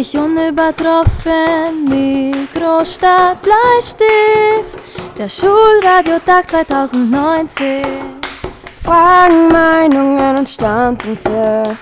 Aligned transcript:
ich 0.00 0.16
unübertroffen, 0.16 1.84
Mikrostadt 1.88 3.40
Bleistift, 3.42 4.82
der 5.16 5.28
Schulradiotag 5.28 6.50
2019. 6.50 7.84
Fragen, 8.82 9.48
Meinungen 9.48 10.38
und 10.38 10.48
Standpunkte. 10.48 11.76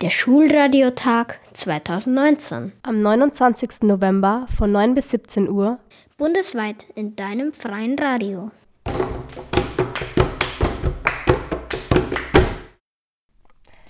Der 0.00 0.10
Schulradiotag 0.10 1.40
2019. 1.54 2.72
Am 2.82 3.00
29. 3.00 3.82
November 3.82 4.46
von 4.56 4.70
9 4.70 4.94
bis 4.94 5.10
17 5.10 5.48
Uhr. 5.48 5.78
Bundesweit 6.18 6.84
in 6.94 7.16
deinem 7.16 7.52
freien 7.54 7.98
Radio. 7.98 8.50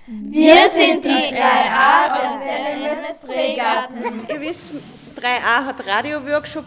Wir 0.07 0.69
sind 0.69 1.03
die 1.03 1.09
3a 1.09 2.11
aus 2.13 2.39
der 2.45 2.77
LMS 2.77 3.21
Pregarten. 3.27 4.27
Ihr 4.29 4.41
wisst, 4.41 4.71
3a 5.17 5.65
hat 5.65 5.87
Radio-Workshop 5.87 6.65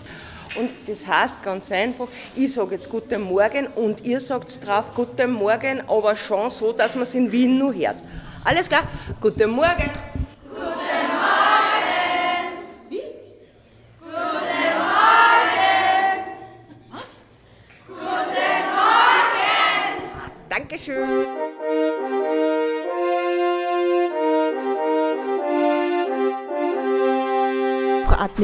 und 0.56 0.72
das 0.88 1.06
heißt 1.06 1.44
ganz 1.44 1.72
einfach, 1.72 2.08
ich 2.36 2.52
sage 2.52 2.74
jetzt 2.74 2.90
Guten 2.90 3.22
Morgen 3.22 3.68
und 3.76 4.04
ihr 4.04 4.20
sagt 4.22 4.66
drauf 4.66 4.92
Guten 4.96 5.34
Morgen, 5.34 5.84
aber 5.88 6.16
schon 6.16 6.50
so, 6.50 6.72
dass 6.72 6.96
man 6.96 7.04
es 7.04 7.14
in 7.14 7.32
Wien 7.32 7.60
nur 7.60 7.76
hört. 7.76 7.98
Alles 8.44 8.68
klar? 8.68 8.84
Guten 9.22 9.52
Morgen. 9.52 9.88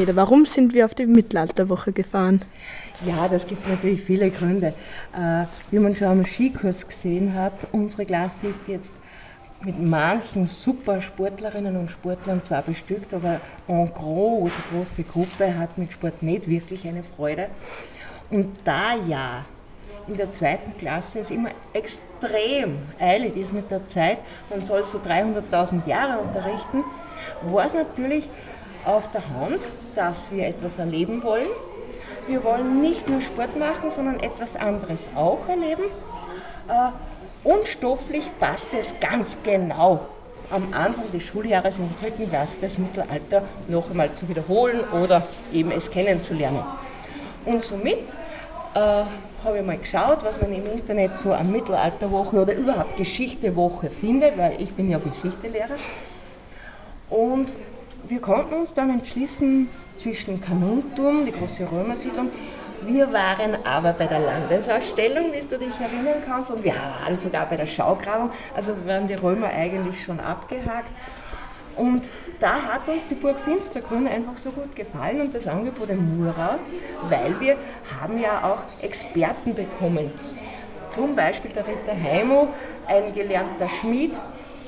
Adneder, 0.03 0.17
warum 0.17 0.45
sind 0.45 0.73
wir 0.73 0.83
auf 0.83 0.93
die 0.95 1.05
Mittelalterwoche 1.05 1.93
gefahren? 1.93 2.41
Ja, 3.05 3.29
das 3.29 3.47
gibt 3.47 3.65
natürlich 3.69 4.01
viele 4.01 4.29
Gründe. 4.31 4.73
Äh, 5.15 5.45
wie 5.71 5.79
man 5.79 5.95
schon 5.95 6.07
am 6.07 6.25
Skikurs 6.25 6.85
gesehen 6.85 7.33
hat, 7.33 7.53
unsere 7.71 8.05
Klasse 8.05 8.47
ist 8.47 8.67
jetzt 8.67 8.91
mit 9.63 9.81
manchen 9.81 10.49
super 10.49 11.01
Sportlerinnen 11.01 11.77
und 11.77 11.89
Sportlern 11.89 12.43
zwar 12.43 12.63
bestückt, 12.63 13.13
aber 13.13 13.39
en 13.69 13.93
gros, 13.93 14.51
die 14.51 14.75
große 14.75 15.03
Gruppe 15.03 15.57
hat 15.57 15.77
mit 15.77 15.93
Sport 15.93 16.21
nicht 16.21 16.49
wirklich 16.49 16.85
eine 16.85 17.03
Freude. 17.03 17.47
Und 18.29 18.49
da 18.65 18.95
ja 19.07 19.45
in 20.09 20.17
der 20.17 20.31
zweiten 20.31 20.75
Klasse 20.77 21.19
es 21.19 21.31
immer 21.31 21.51
extrem 21.71 22.77
eilig 22.99 23.37
ist 23.37 23.53
mit 23.53 23.71
der 23.71 23.85
Zeit, 23.85 24.17
man 24.49 24.61
soll 24.65 24.83
so 24.83 24.97
300.000 24.97 25.87
Jahre 25.87 26.19
unterrichten, 26.19 26.83
war 27.47 27.65
es 27.65 27.73
natürlich 27.73 28.29
auf 28.85 29.09
der 29.11 29.21
Hand, 29.39 29.67
dass 29.95 30.31
wir 30.31 30.47
etwas 30.47 30.77
erleben 30.77 31.23
wollen. 31.23 31.47
Wir 32.27 32.43
wollen 32.43 32.81
nicht 32.81 33.09
nur 33.09 33.21
Sport 33.21 33.57
machen, 33.57 33.91
sondern 33.91 34.19
etwas 34.19 34.55
anderes 34.55 35.09
auch 35.15 35.47
erleben. 35.47 35.83
Äh, 36.67 36.91
und 37.47 37.67
stofflich 37.67 38.29
passt 38.39 38.69
es 38.73 38.93
ganz 38.99 39.37
genau 39.43 40.07
am 40.49 40.73
Anfang 40.73 41.11
des 41.11 41.23
Schuljahres 41.23 41.77
in 41.77 41.89
der 41.89 42.09
dritten 42.09 42.29
Klasse 42.29 42.53
das 42.61 42.77
Mittelalter 42.77 43.43
noch 43.67 43.89
einmal 43.89 44.13
zu 44.13 44.29
wiederholen 44.29 44.81
oder 44.91 45.23
eben 45.51 45.71
es 45.71 45.89
kennenzulernen. 45.89 46.63
Und 47.45 47.63
somit 47.63 47.99
äh, 48.73 48.79
habe 49.43 49.59
ich 49.59 49.65
mal 49.65 49.77
geschaut, 49.77 50.23
was 50.23 50.39
man 50.39 50.53
im 50.53 50.65
Internet 50.65 51.17
so 51.17 51.33
an 51.33 51.51
Mittelalterwoche 51.51 52.41
oder 52.41 52.53
überhaupt 52.53 52.95
Geschichtewoche 52.95 53.89
findet, 53.89 54.37
weil 54.37 54.61
ich 54.61 54.73
bin 54.73 54.89
ja 54.89 54.99
Geschichtelehrer. 54.99 55.75
Und 57.09 57.53
wir 58.07 58.19
konnten 58.19 58.53
uns 58.53 58.73
dann 58.73 58.89
entschließen 58.89 59.69
zwischen 59.97 60.41
Kanuntum, 60.41 61.25
die 61.25 61.31
große 61.31 61.67
Römersiedlung, 61.71 62.29
wir 62.85 63.13
waren 63.13 63.57
aber 63.63 63.93
bei 63.93 64.07
der 64.07 64.19
Landesausstellung, 64.19 65.31
wie 65.31 65.39
du 65.47 65.57
dich 65.57 65.79
erinnern 65.79 66.21
kannst, 66.25 66.51
und 66.51 66.63
wir 66.63 66.73
waren 66.73 67.17
sogar 67.17 67.47
bei 67.47 67.55
der 67.55 67.67
Schaugrabung, 67.67 68.31
also 68.55 68.73
waren 68.85 69.07
die 69.07 69.13
Römer 69.13 69.47
eigentlich 69.47 70.03
schon 70.03 70.19
abgehakt. 70.19 70.91
Und 71.75 72.09
da 72.39 72.61
hat 72.61 72.87
uns 72.87 73.07
die 73.07 73.15
Burg 73.15 73.39
Finstergrün 73.39 74.07
einfach 74.07 74.37
so 74.37 74.51
gut 74.51 74.75
gefallen 74.75 75.21
und 75.21 75.33
das 75.33 75.47
Angebot 75.47 75.89
in 75.89 76.17
Murau, 76.17 76.59
weil 77.09 77.39
wir 77.39 77.57
haben 77.99 78.19
ja 78.19 78.43
auch 78.43 78.63
Experten 78.83 79.55
bekommen. 79.55 80.11
Zum 80.91 81.15
Beispiel 81.15 81.51
der 81.51 81.65
Ritter 81.65 81.95
Heimo, 81.99 82.49
ein 82.85 83.13
gelernter 83.13 83.69
Schmied, 83.69 84.11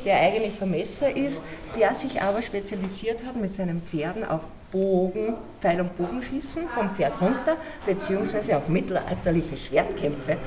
der 0.05 0.19
eigentlich 0.19 0.53
Vermesser 0.53 1.15
ist, 1.15 1.41
der 1.77 1.93
sich 1.95 2.21
aber 2.21 2.41
spezialisiert 2.41 3.25
hat 3.25 3.35
mit 3.35 3.53
seinen 3.53 3.81
Pferden 3.81 4.23
auf 4.23 4.41
Bogen, 4.71 5.35
Pfeil- 5.61 5.81
und 5.81 5.97
Bogenschießen 5.97 6.69
vom 6.69 6.89
Pferd 6.95 7.19
runter, 7.19 7.57
beziehungsweise 7.85 8.57
auf 8.57 8.67
mittelalterliche 8.67 9.57
Schwertkämpfe. 9.57 10.37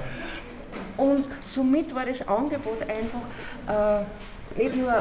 Und 0.97 1.29
somit 1.47 1.95
war 1.95 2.05
das 2.05 2.27
Angebot 2.27 2.83
einfach 2.83 4.03
äh, 4.03 4.05
nicht 4.57 4.77
nur 4.77 4.93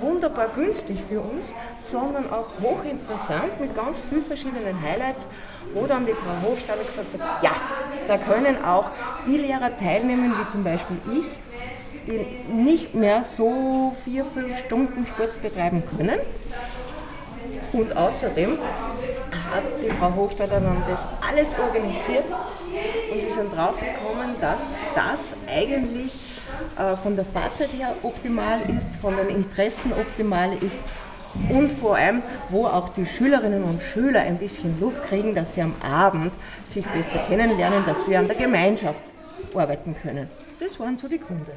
wunderbar 0.00 0.48
günstig 0.54 0.98
für 1.08 1.20
uns, 1.20 1.52
sondern 1.80 2.30
auch 2.30 2.46
hochinteressant 2.62 3.60
mit 3.60 3.74
ganz 3.76 4.00
vielen 4.00 4.24
verschiedenen 4.24 4.80
Highlights, 4.80 5.26
wo 5.74 5.86
dann 5.86 6.06
die 6.06 6.12
Frau 6.12 6.48
Hofstadler 6.48 6.84
gesagt 6.84 7.08
hat, 7.18 7.42
ja, 7.42 7.50
da 8.06 8.16
können 8.18 8.64
auch 8.64 8.90
die 9.26 9.36
Lehrer 9.36 9.76
teilnehmen, 9.76 10.34
wie 10.38 10.48
zum 10.48 10.64
Beispiel 10.64 10.96
ich, 11.12 11.26
die 12.06 12.52
nicht 12.52 12.94
mehr 12.94 13.22
so 13.24 13.92
vier, 14.04 14.24
fünf 14.24 14.58
Stunden 14.58 15.06
Sport 15.06 15.40
betreiben 15.42 15.82
können. 15.96 16.18
Und 17.72 17.96
außerdem 17.96 18.58
hat 19.50 19.64
die 19.82 19.90
Frau 19.90 20.14
Hofstadter 20.14 20.60
dann 20.60 20.82
das 20.88 21.00
alles 21.28 21.56
organisiert 21.58 22.24
und 23.12 23.22
wir 23.22 23.30
sind 23.30 23.52
draufgekommen, 23.52 24.36
dass 24.40 24.74
das 24.94 25.34
eigentlich 25.48 26.40
äh, 26.78 26.96
von 26.96 27.16
der 27.16 27.24
Fahrzeit 27.24 27.72
her 27.72 27.94
optimal 28.02 28.60
ist, 28.76 28.88
von 29.00 29.16
den 29.16 29.28
Interessen 29.28 29.92
optimal 29.92 30.52
ist 30.60 30.78
und 31.48 31.70
vor 31.70 31.96
allem, 31.96 32.22
wo 32.48 32.66
auch 32.66 32.88
die 32.90 33.06
Schülerinnen 33.06 33.62
und 33.62 33.80
Schüler 33.80 34.20
ein 34.20 34.38
bisschen 34.38 34.78
Luft 34.80 35.04
kriegen, 35.04 35.34
dass 35.34 35.54
sie 35.54 35.62
am 35.62 35.74
Abend 35.80 36.32
sich 36.64 36.86
besser 36.86 37.18
kennenlernen, 37.28 37.84
dass 37.86 38.08
wir 38.08 38.18
an 38.18 38.26
der 38.26 38.36
Gemeinschaft 38.36 39.02
arbeiten 39.54 39.94
können. 40.00 40.28
Das 40.58 40.78
waren 40.80 40.96
so 40.96 41.08
die 41.08 41.18
Gründe. 41.18 41.52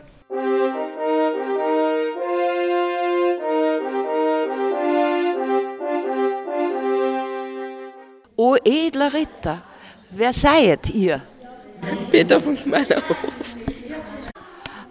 O 8.53 8.57
edler 8.63 9.11
Ritter, 9.11 9.63
wer 10.11 10.31
seid 10.31 10.87
ihr? 10.91 11.23
Peter 12.11 12.39
von 12.39 12.55
Schmeinerhof. 12.55 13.17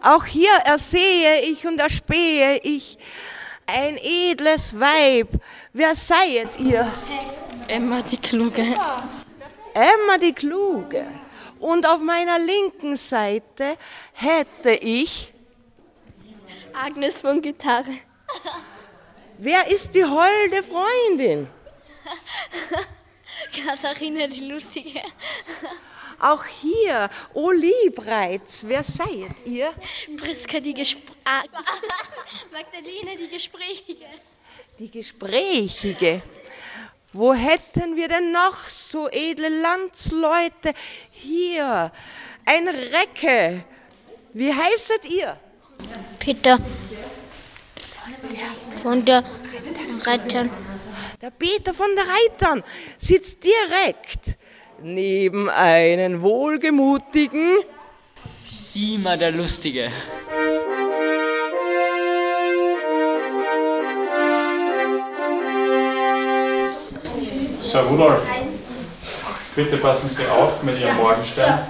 Auch 0.03 0.25
hier 0.25 0.51
ersehe 0.65 1.43
ich 1.43 1.65
und 1.65 1.79
erspähe 1.79 2.59
ich 2.65 2.99
ein 3.65 3.99
edles 3.99 4.75
Weib. 4.81 5.29
Wer 5.73 5.95
seid 5.95 6.59
ihr? 6.59 6.91
Emma 7.69 8.03
die 8.03 8.17
Kluge. 8.17 8.75
Emma 9.75 10.19
die 10.21 10.33
Kluge. 10.33 11.07
Und 11.61 11.89
auf 11.89 12.01
meiner 12.01 12.41
linken 12.41 12.97
Seite 12.97 13.77
hätte 14.13 14.73
ich. 14.73 15.33
Agnes 16.73 17.21
von 17.21 17.41
Gitarre. 17.41 17.99
Wer 19.39 19.69
ist 19.69 19.95
die 19.95 20.05
holde 20.05 20.65
Freundin? 20.65 21.47
Katharina 23.53 24.27
die 24.27 24.49
Lustige. 24.49 25.01
Auch 26.19 26.45
hier, 26.45 27.11
O 27.35 27.51
Liebreiz, 27.51 28.65
wer 28.67 28.83
seid 28.83 29.45
ihr? 29.45 29.73
Priska 30.17 30.61
die 30.61 30.75
Gespr 30.75 31.13
ah. 31.25 31.43
Magdalene 32.53 33.17
die 33.17 33.29
Gesprächige. 33.29 34.07
Die 34.79 34.91
Gesprächige. 34.91 36.23
Wo 37.13 37.35
hätten 37.35 37.97
wir 37.97 38.09
denn 38.09 38.33
noch 38.33 38.69
so 38.69 39.09
edle 39.09 39.49
Landsleute? 39.49 40.73
Hier, 41.11 41.93
ein 42.45 42.69
Recke. 42.69 43.65
Wie 44.33 44.53
heißet 44.53 45.05
ihr? 45.05 45.39
Peter 46.19 46.59
von 48.83 49.05
der 49.05 49.25
Reitern. 50.05 50.51
Der 51.23 51.31
Peter 51.31 51.73
von 51.73 51.87
der 51.95 52.05
Reitern 52.05 52.65
sitzt 52.97 53.45
direkt 53.45 54.37
neben 54.83 55.49
einen 55.49 56.21
wohlgemutigen 56.21 57.59
Dima 58.75 59.17
der 59.17 59.31
Lustige. 59.31 59.93
So, 67.61 67.79
Herr 67.79 67.85
Rudolf, 67.85 68.21
bitte 69.55 69.77
passen 69.77 70.09
Sie 70.09 70.27
auf 70.27 70.61
mit 70.65 70.81
Ihrem 70.81 70.97
Morgenstern. 70.97 71.61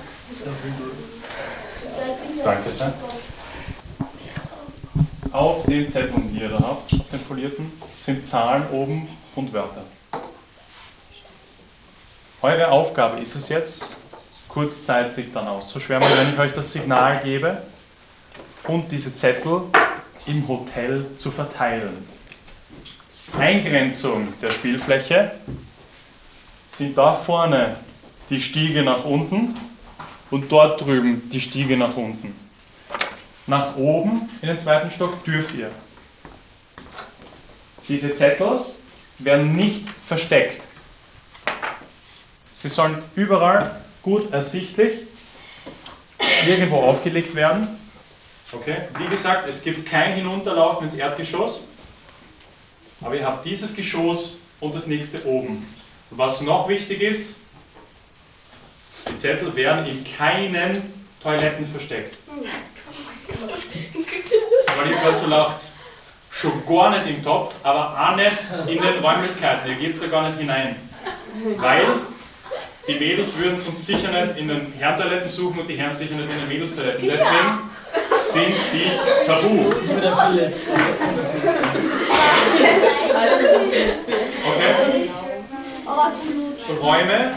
Danke 2.42 2.72
sehr. 2.72 2.94
Auf 5.30 5.66
den 5.66 5.90
Zettel, 5.90 6.22
die 6.32 6.40
ihr 6.40 6.48
da 6.48 6.58
habt, 6.58 6.92
den 6.92 7.20
folierten, 7.28 7.70
sind 7.96 8.24
Zahlen 8.24 8.66
oben 8.72 9.08
und 9.34 9.52
Wörter. 9.52 9.84
Eure 12.42 12.68
Aufgabe 12.70 13.20
ist 13.20 13.36
es 13.36 13.48
jetzt, 13.48 13.84
kurzzeitig 14.48 15.32
dann 15.32 15.48
auszuschwärmen, 15.48 16.08
wenn 16.16 16.32
ich 16.32 16.38
euch 16.38 16.52
das 16.52 16.72
Signal 16.72 17.20
gebe 17.22 17.62
und 18.64 18.90
diese 18.90 19.14
Zettel 19.14 19.62
im 20.26 20.46
Hotel 20.46 21.06
zu 21.18 21.30
verteilen. 21.30 22.06
Eingrenzung 23.38 24.28
der 24.42 24.50
Spielfläche 24.50 25.32
sind 26.68 26.98
da 26.98 27.14
vorne 27.14 27.76
die 28.28 28.40
Stiege 28.40 28.82
nach 28.82 29.04
unten 29.04 29.56
und 30.30 30.50
dort 30.50 30.80
drüben 30.80 31.30
die 31.30 31.40
Stiege 31.40 31.76
nach 31.76 31.96
unten. 31.96 32.34
Nach 33.46 33.76
oben 33.76 34.28
in 34.40 34.48
den 34.48 34.58
zweiten 34.58 34.90
Stock 34.90 35.24
dürft 35.24 35.54
ihr. 35.54 35.70
Diese 37.88 38.14
Zettel 38.14 38.60
werden 39.24 39.56
nicht 39.56 39.88
versteckt. 40.06 40.62
Sie 42.52 42.68
sollen 42.68 43.02
überall 43.14 43.80
gut 44.02 44.32
ersichtlich 44.32 45.00
irgendwo 46.46 46.76
aufgelegt 46.76 47.34
werden. 47.34 47.68
Okay? 48.52 48.76
Wie 48.98 49.08
gesagt, 49.08 49.48
es 49.48 49.62
gibt 49.62 49.88
kein 49.88 50.14
Hinunterlaufen 50.14 50.86
ins 50.86 50.94
Erdgeschoss, 50.94 51.60
aber 53.00 53.16
ihr 53.16 53.26
habt 53.26 53.44
dieses 53.46 53.74
Geschoss 53.74 54.34
und 54.60 54.74
das 54.74 54.86
nächste 54.86 55.24
oben. 55.26 55.66
Was 56.10 56.40
noch 56.42 56.68
wichtig 56.68 57.00
ist, 57.00 57.36
die 59.08 59.16
Zettel 59.16 59.54
werden 59.56 59.86
in 59.86 60.04
keinen 60.04 60.82
Toiletten 61.22 61.66
versteckt. 61.66 62.16
Weil 64.76 64.90
ihr 64.90 64.96
gerade 64.98 65.16
so 65.16 65.26
lacht, 65.26 65.60
schon 66.32 66.66
gar 66.66 66.90
nicht 66.90 67.16
im 67.16 67.24
Topf, 67.24 67.54
aber 67.62 67.96
auch 67.96 68.16
nicht 68.16 68.38
in 68.66 68.80
den 68.80 69.04
Räumlichkeiten. 69.04 69.70
Ihr 69.70 69.76
geht 69.76 70.02
da 70.02 70.06
gar 70.06 70.28
nicht 70.28 70.38
hinein. 70.38 70.76
Weil 71.56 71.86
die 72.88 72.94
Mädels 72.94 73.38
würden 73.38 73.60
sonst 73.60 73.86
sicher 73.86 74.10
nicht 74.10 74.38
in 74.38 74.48
den 74.48 74.72
Herrentoiletten 74.78 75.28
suchen 75.28 75.60
und 75.60 75.68
die 75.68 75.76
Herren 75.76 75.94
sicher 75.94 76.14
nicht 76.14 76.28
in 76.30 76.40
den 76.40 76.48
Mädelstoiletten. 76.48 77.08
Deswegen 77.08 77.70
sind 78.24 78.54
die 78.72 79.26
tabu. 79.26 79.70
Okay? 84.44 85.10
Räume, 86.80 87.34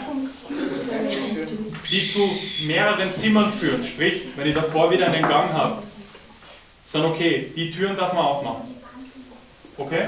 die 1.91 2.11
zu 2.11 2.29
mehreren 2.65 3.13
Zimmern 3.13 3.51
führen, 3.53 3.85
sprich, 3.85 4.23
wenn 4.35 4.47
ich 4.47 4.55
davor 4.55 4.89
wieder 4.89 5.07
einen 5.07 5.21
Gang 5.21 5.53
habe, 5.53 5.83
sind 6.83 7.05
okay. 7.05 7.51
Die 7.55 7.69
Türen 7.69 7.95
darf 7.95 8.13
man 8.13 8.25
aufmachen. 8.25 8.74
Okay? 9.77 10.03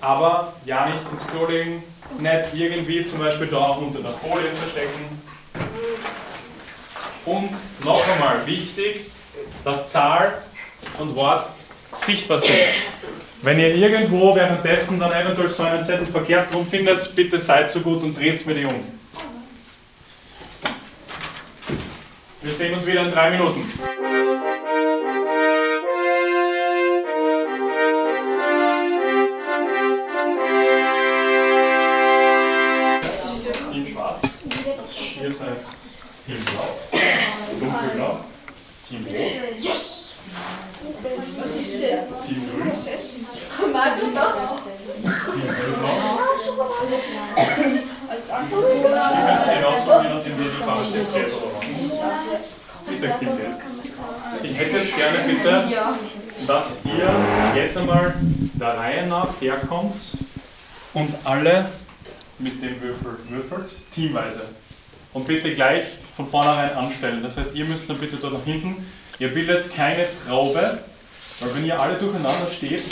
Aber 0.00 0.54
ja 0.64 0.86
nicht 0.86 1.00
ins 1.12 1.26
Klo 1.26 1.46
legen, 1.46 1.82
nicht 2.18 2.54
irgendwie 2.54 3.04
zum 3.04 3.18
Beispiel 3.18 3.48
da 3.48 3.70
unter 3.70 4.00
der 4.00 4.12
Folie 4.12 4.50
verstecken. 4.52 5.22
Und 7.26 7.50
noch 7.84 8.02
einmal 8.08 8.46
wichtig, 8.46 9.10
dass 9.64 9.88
Zahl 9.88 10.42
und 10.98 11.14
Wort 11.14 11.50
sichtbar 11.92 12.38
sind. 12.38 12.54
Wenn 13.42 13.58
ihr 13.58 13.74
irgendwo 13.74 14.34
währenddessen 14.34 15.00
dann 15.00 15.12
eventuell 15.12 15.48
so 15.48 15.62
einen 15.62 15.84
Zettel 15.84 16.06
verkehrt 16.06 16.52
rum 16.54 16.66
findet, 16.66 17.14
bitte 17.14 17.38
seid 17.38 17.70
so 17.70 17.80
gut 17.80 18.02
und 18.02 18.18
dreht 18.18 18.44
mir 18.46 18.54
die 18.54 18.64
um. 18.64 18.84
Wir 22.42 22.52
sehen 22.52 22.74
uns 22.74 22.86
wieder 22.86 23.02
in 23.02 23.12
drei 23.12 23.30
Minuten. 23.30 23.70
Ihr 35.30 35.36
seid 35.36 35.62
Team 36.26 36.38
Blau. 36.44 36.68
Dunkelblau. 37.60 38.18
Team 38.88 39.06
Rot. 39.06 39.62
Yes! 39.62 40.16
Team 42.26 42.40
Grün. 42.50 42.72
Team 42.72 43.72
Hellblau. 43.72 44.30
Ihr 45.04 45.54
könnt 45.54 45.82
genauso 49.54 50.02
je 50.02 50.08
nachdem, 50.08 50.34
wie 50.36 50.42
die 50.42 50.64
Farbe 50.64 50.82
steht, 50.84 51.12
gelb 51.12 51.32
oder 51.40 53.18
Team 53.20 53.32
Gelb. 53.36 53.56
Ich 54.42 54.58
hätte 54.58 54.76
jetzt 54.78 54.96
gerne 54.96 55.18
bitte, 55.28 55.52
dass 56.44 56.66
ihr 56.82 57.08
jetzt 57.54 57.76
einmal 57.78 58.14
der 58.54 58.76
Reihe 58.78 59.06
nach 59.06 59.28
herkommt 59.40 59.96
und 60.92 61.14
alle 61.22 61.66
mit 62.40 62.60
dem 62.60 62.82
Würfel 62.82 63.16
würfelt, 63.28 63.76
teamweise. 63.94 64.42
Und 65.12 65.26
bitte 65.26 65.54
gleich 65.54 65.84
von 66.16 66.30
vornherein 66.30 66.72
anstellen. 66.72 67.22
Das 67.22 67.36
heißt, 67.36 67.54
ihr 67.54 67.64
müsst 67.64 67.90
dann 67.90 67.98
bitte 67.98 68.16
dort 68.16 68.34
nach 68.34 68.44
hinten. 68.44 68.86
Ihr 69.18 69.28
bildet 69.28 69.74
keine 69.74 70.06
Traube, 70.26 70.78
weil 71.40 71.54
wenn 71.54 71.64
ihr 71.64 71.78
alle 71.78 71.96
durcheinander 71.96 72.48
steht, 72.50 72.82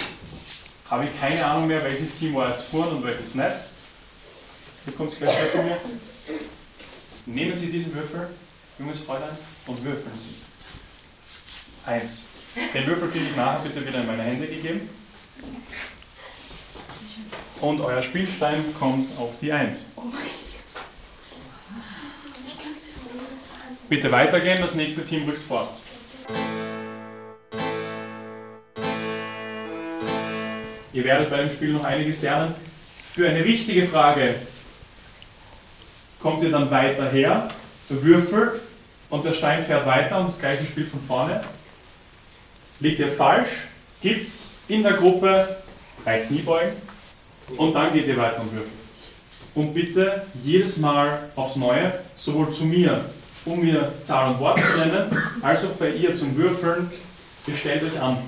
habe 0.91 1.05
ich 1.05 1.21
keine 1.21 1.45
Ahnung 1.45 1.69
mehr, 1.69 1.83
welches 1.85 2.19
Team 2.19 2.35
war 2.35 2.51
jetzt 2.51 2.65
vorn 2.65 2.89
und 2.89 3.05
welches 3.05 3.35
nicht. 3.35 3.47
Ihr 4.87 4.93
kommt 4.93 5.17
gleich 5.17 5.37
her 5.37 5.53
zu 5.53 5.59
mir. 5.59 5.77
Nehmen 7.27 7.57
Sie 7.57 7.71
diesen 7.71 7.95
Würfel, 7.95 8.29
junges 8.79 9.01
Fräulein, 9.01 9.37
und 9.67 9.85
würfeln 9.85 10.17
Sie. 10.17 11.91
Eins. 11.91 12.23
Den 12.73 12.87
Würfel 12.87 13.11
kriege 13.11 13.27
ich 13.31 13.37
nachher 13.37 13.61
bitte 13.61 13.87
wieder 13.87 14.01
in 14.01 14.07
meine 14.07 14.23
Hände 14.23 14.47
gegeben. 14.47 14.89
Und 17.61 17.81
euer 17.81 18.03
Spielstein 18.03 18.65
kommt 18.79 19.09
auf 19.19 19.33
die 19.41 19.53
1. 19.53 19.85
Bitte 23.89 24.13
weitergehen, 24.13 24.61
das 24.61 24.75
nächste 24.75 25.07
Team 25.07 25.27
rückt 25.27 25.43
vor. 25.43 25.67
Ihr 30.93 31.05
werdet 31.05 31.31
bei 31.31 31.39
dem 31.39 31.51
Spiel 31.51 31.73
noch 31.73 31.85
einiges 31.85 32.21
lernen. 32.21 32.55
Für 33.15 33.31
eine 33.31 33.43
richtige 33.43 33.87
Frage 33.89 34.35
kommt 36.21 36.43
ihr 36.43 36.51
dann 36.51 36.71
weiter 36.71 37.11
her, 37.11 37.49
Würfel 37.89 38.61
und 39.09 39.25
der 39.25 39.33
Stein 39.33 39.65
fährt 39.65 39.87
weiter 39.87 40.21
und 40.21 40.29
das 40.29 40.39
gleiche 40.39 40.67
Spiel 40.67 40.87
von 40.87 41.01
vorne. 41.07 41.41
Liegt 42.81 43.01
ihr 43.01 43.11
falsch, 43.11 43.49
gibt 44.03 44.29
es 44.29 44.53
in 44.69 44.83
der 44.83 44.95
Gruppe 44.95 45.63
drei 46.05 46.19
Kniebeugen 46.21 46.73
und 47.57 47.73
dann 47.73 47.93
geht 47.95 48.07
ihr 48.07 48.19
weiter 48.19 48.43
und 48.43 48.53
würfelt. 48.53 48.73
Und 49.55 49.73
bitte 49.73 50.27
jedes 50.45 50.77
Mal 50.77 51.31
aufs 51.35 51.57
Neue, 51.57 51.95
sowohl 52.17 52.53
zu 52.53 52.67
mir, 52.67 53.05
um 53.49 53.65
mir 53.65 53.93
Zahl 54.05 54.31
und 54.33 54.41
Wort 54.41 54.61
zu 54.61 54.77
nennen, 54.77 55.11
als 55.43 55.65
auch 55.65 55.71
bei 55.71 55.91
ihr 55.91 56.15
zum 56.15 56.37
Würfeln, 56.37 56.91
ihr 57.47 57.57
stellt 57.57 57.83
euch 57.83 58.01
an. 58.01 58.19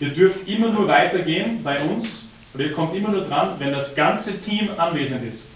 Ihr 0.00 0.10
dürft 0.10 0.48
immer 0.48 0.68
nur 0.68 0.86
weitergehen 0.86 1.62
bei 1.62 1.80
uns, 1.80 2.24
oder 2.54 2.64
ihr 2.64 2.72
kommt 2.72 2.94
immer 2.94 3.10
nur 3.10 3.22
dran, 3.22 3.54
wenn 3.58 3.72
das 3.72 3.94
ganze 3.94 4.40
Team 4.40 4.68
anwesend 4.76 5.24
ist. 5.24 5.46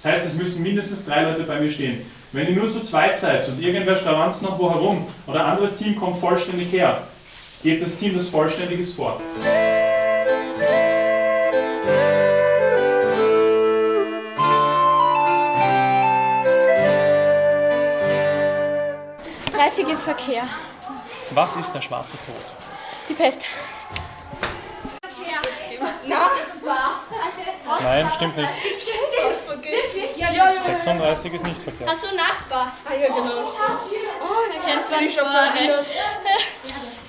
Das 0.00 0.12
heißt, 0.12 0.26
es 0.26 0.34
müssen 0.34 0.62
mindestens 0.62 1.04
drei 1.04 1.24
Leute 1.24 1.42
bei 1.42 1.60
mir 1.60 1.70
stehen. 1.70 2.02
Wenn 2.32 2.48
ihr 2.48 2.56
nur 2.56 2.70
zu 2.70 2.82
zweit 2.84 3.18
seid 3.18 3.48
und 3.48 3.60
irgendwer 3.60 3.96
stravanzt 3.96 4.42
noch 4.42 4.58
wo 4.58 4.70
herum 4.70 5.06
oder 5.26 5.44
ein 5.44 5.52
anderes 5.52 5.76
Team 5.76 5.96
kommt 5.96 6.20
vollständig 6.20 6.72
her, 6.72 7.02
gebt 7.62 7.84
das 7.84 7.98
Team 7.98 8.16
das 8.16 8.28
Vollständiges 8.28 8.92
vor. 8.92 9.20
30 19.68 19.88
ist 19.88 20.02
Verkehr. 20.02 20.44
Was 21.30 21.56
ist 21.56 21.72
der 21.74 21.82
schwarze 21.82 22.14
Tod? 22.24 22.36
Die 23.08 23.12
Pest. 23.12 23.42
Nein, 27.82 28.10
stimmt 28.16 28.36
nicht. 28.38 28.48
36 30.64 31.34
ist 31.34 31.44
nicht 31.46 31.62
verkehrt. 31.62 31.90
Hast 31.90 32.02
du 32.02 32.08
einen 32.08 32.16
Nachbar? 32.16 32.72
Ah 32.84 32.94
ja, 32.94 33.08
genau. 33.08 33.44
Oh, 34.22 34.66
kennst 34.66 34.90
du 34.90 35.00
nicht 35.00 35.18
vorne. 35.20 35.84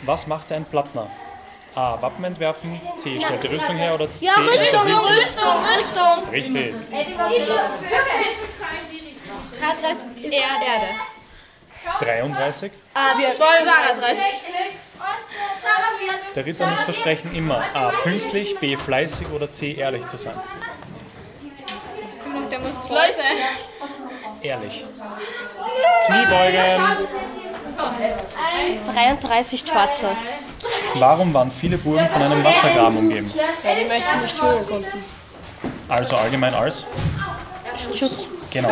Was 0.03 0.27
macht 0.27 0.51
ein 0.51 0.65
Plattner? 0.65 1.09
A. 1.75 2.01
Wappen 2.01 2.25
entwerfen. 2.25 2.81
C. 2.97 3.21
Stellt 3.21 3.43
die 3.43 3.47
Rüstung 3.47 3.77
her. 3.77 3.93
Oder 3.95 4.07
Ja, 4.19 4.33
C. 4.33 4.41
Rüstung, 4.41 4.63
stellt 4.63 4.87
die- 4.87 4.91
Rüstung, 4.93 5.65
Rüstung. 5.65 6.29
Richtig. 6.29 6.73
Erde. 9.61 10.65
Erde. 10.65 10.87
33. 11.99 12.71
Ah, 12.93 13.17
wir 13.17 13.31
32. 13.31 14.17
Der 16.35 16.45
Ritter 16.45 16.67
muss 16.67 16.81
versprechen, 16.81 17.33
immer 17.35 17.63
A. 17.73 17.89
Pünktlich, 18.03 18.57
B. 18.59 18.77
Fleißig 18.77 19.27
oder 19.29 19.49
C. 19.51 19.73
Ehrlich 19.73 20.05
zu 20.05 20.17
sein. 20.17 20.33
Der 22.51 22.59
muss 22.59 22.75
Leute. 22.89 23.21
Ehrlich. 24.41 24.85
Kniebeugen. 26.05 27.07
33 28.93 29.63
Torte. 29.63 30.07
Warum 30.95 31.33
waren 31.33 31.51
viele 31.51 31.77
Burgen 31.77 32.07
von 32.09 32.21
einem 32.21 32.43
Wassergraben 32.43 32.97
umgeben? 32.97 33.31
Weil 33.63 33.83
die 33.83 33.85
meisten 33.85 34.21
nicht 34.21 34.37
schwimmen 34.37 34.65
konnten. 34.67 35.03
Also 35.87 36.15
allgemein 36.17 36.53
als? 36.53 36.85
Schutz. 37.93 38.27
Genau. 38.51 38.69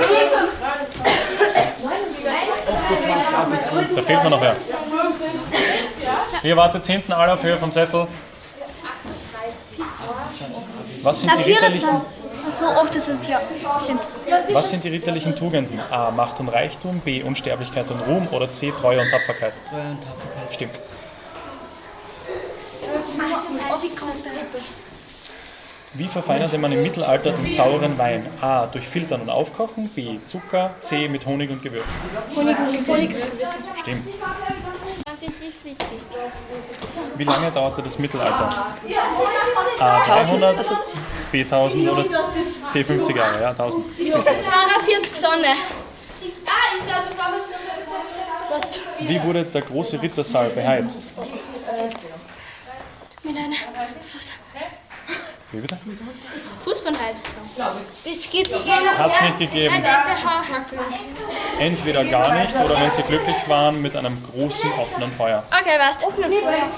Da 3.96 4.02
fehlt 4.02 4.24
mir 4.24 4.30
noch 4.30 4.42
wer. 4.42 4.56
Ihr 6.44 6.58
wartet 6.58 6.86
hinten 6.86 7.14
alle 7.14 7.34
auf 7.34 7.44
Höhe 7.44 7.58
vom 7.58 7.72
Sessel. 7.72 8.08
Was 11.04 11.22
sind, 11.22 11.32
die 11.38 11.52
ritterlichen, 11.52 12.02
Achso, 12.48 12.66
ach, 12.66 12.90
das 12.90 13.08
ist 13.08 13.28
ja. 13.28 13.42
Stimmt. 13.84 14.02
was 14.52 14.70
sind 14.70 14.84
die 14.84 14.90
ritterlichen 14.90 15.36
Tugenden? 15.36 15.80
A. 15.92 16.12
Macht 16.12 16.40
und 16.40 16.50
Reichtum, 16.50 17.00
B. 17.00 17.22
Unsterblichkeit 17.24 17.90
und 17.92 18.02
Ruhm 18.02 18.28
oder 18.32 18.50
C. 18.52 18.72
Treue 18.72 19.02
und 19.02 19.10
Tapferkeit? 19.10 19.54
Treue 19.70 19.82
und 19.82 20.02
Tapferkeit. 20.02 20.54
Stimmt. 20.54 20.80
Wie 25.98 26.08
verfeinerte 26.08 26.60
man 26.60 26.72
im 26.72 26.84
Mittelalter 26.84 27.32
den 27.32 27.48
sauren 27.48 27.98
Wein? 27.98 28.24
A. 28.40 28.68
Durch 28.68 28.88
Filtern 28.88 29.22
und 29.22 29.32
Aufkochen, 29.32 29.90
B. 29.90 30.20
Zucker, 30.26 30.76
C. 30.80 31.08
Mit 31.08 31.26
Honig 31.26 31.50
und 31.50 31.64
Gewürzen. 31.64 31.96
Stimmt. 33.76 34.08
Wie 37.16 37.24
lange 37.24 37.50
dauerte 37.50 37.82
das 37.82 37.98
Mittelalter? 37.98 38.76
A. 39.80 40.06
300, 40.06 40.66
B. 41.32 41.42
1000 41.42 41.90
oder 41.90 42.06
C. 42.68 42.84
50 42.84 43.16
Jahre? 43.16 43.42
Ja, 43.42 43.50
1000. 43.50 43.84
40 43.96 45.16
Sonne. 45.16 45.48
Wie 49.00 49.24
wurde 49.24 49.46
der 49.46 49.62
große 49.64 50.00
Rittersaal 50.00 50.50
beheizt? 50.50 51.02
Mit 53.24 53.36
einer 53.36 53.56
Wie 55.58 55.62
bitte? 55.62 55.78
Fußballheizung. 56.64 57.42
Es 58.06 58.30
gibt 58.30 58.54
Hat 58.54 59.12
es 59.12 59.22
nicht 59.22 59.40
gegeben. 59.40 59.84
Entweder 61.58 62.06
gar 62.06 62.36
nicht 62.36 62.56
oder 62.56 62.80
wenn 62.80 62.92
sie 62.92 63.02
glücklich 63.02 63.38
waren 63.48 63.82
mit 63.82 63.96
einem 63.96 64.22
großen 64.32 64.72
offenen 64.74 65.12
Feuer. 65.14 65.44
Okay, 65.50 65.80
was? 65.80 66.04
Offene 66.04 66.28
Feuer. 66.28 66.70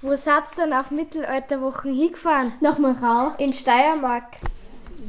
Wo 0.00 0.14
seid 0.14 0.44
ihr 0.56 0.64
denn 0.64 0.72
auf 0.74 0.92
Mittelalterwochen 0.92 1.92
hingefahren? 1.92 2.52
Nach 2.60 2.78
Morau. 2.78 3.34
In 3.38 3.52
Steiermark. 3.52 4.38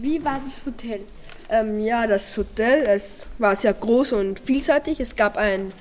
Wie 0.01 0.23
war 0.23 0.39
das 0.41 0.65
Hotel? 0.65 1.01
Ähm, 1.49 1.81
ja, 1.81 2.07
das 2.07 2.37
Hotel, 2.37 2.85
es 2.85 3.25
war 3.37 3.53
sehr 3.55 3.73
groß 3.73 4.13
und 4.13 4.39
vielseitig. 4.39 4.99
Es 5.01 5.15
gab 5.15 5.35
einen 5.35 5.73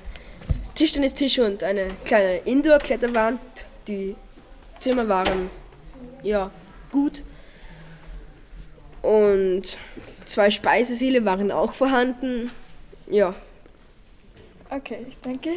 Tischtennistisch 0.75 1.39
und 1.39 1.63
eine 1.63 1.91
kleine 2.03 2.39
Indoor-Kletterwand. 2.39 3.39
Die 3.87 4.15
Zimmer 4.79 5.07
waren 5.07 5.49
ja 6.21 6.51
gut. 6.91 7.23
Und 9.01 9.77
zwei 10.25 10.49
Speisesäle 10.49 11.23
waren 11.23 11.49
auch 11.49 11.73
vorhanden. 11.73 12.51
Ja. 13.09 13.33
Okay, 14.69 15.05
danke. 15.23 15.51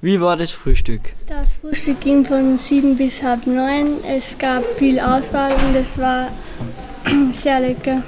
Wie 0.00 0.20
war 0.20 0.36
das 0.36 0.50
Frühstück? 0.50 1.12
Das 1.26 1.56
Frühstück 1.56 2.00
ging 2.00 2.24
von 2.24 2.56
sieben 2.56 2.96
bis 2.96 3.22
halb 3.22 3.46
neun. 3.46 4.02
Es 4.04 4.36
gab 4.36 4.64
viel 4.64 4.98
Auswahl 4.98 5.52
und 5.52 5.76
es 5.76 5.96
war 5.98 6.30
sehr 7.32 7.60
lecker. 7.60 8.02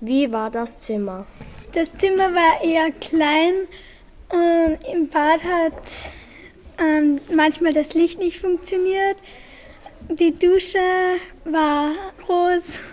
Wie 0.00 0.30
war 0.32 0.50
das 0.50 0.80
Zimmer? 0.80 1.26
Das 1.72 1.96
Zimmer 1.96 2.34
war 2.34 2.62
eher 2.62 2.90
klein. 2.92 3.54
Ähm, 4.32 4.76
Im 4.92 5.08
Bad 5.08 5.42
hat 5.44 5.82
ähm, 6.78 7.20
manchmal 7.34 7.72
das 7.72 7.94
Licht 7.94 8.18
nicht 8.18 8.40
funktioniert. 8.40 9.16
Die 10.08 10.36
Dusche 10.36 10.78
war 11.44 11.92
groß. 12.24 12.80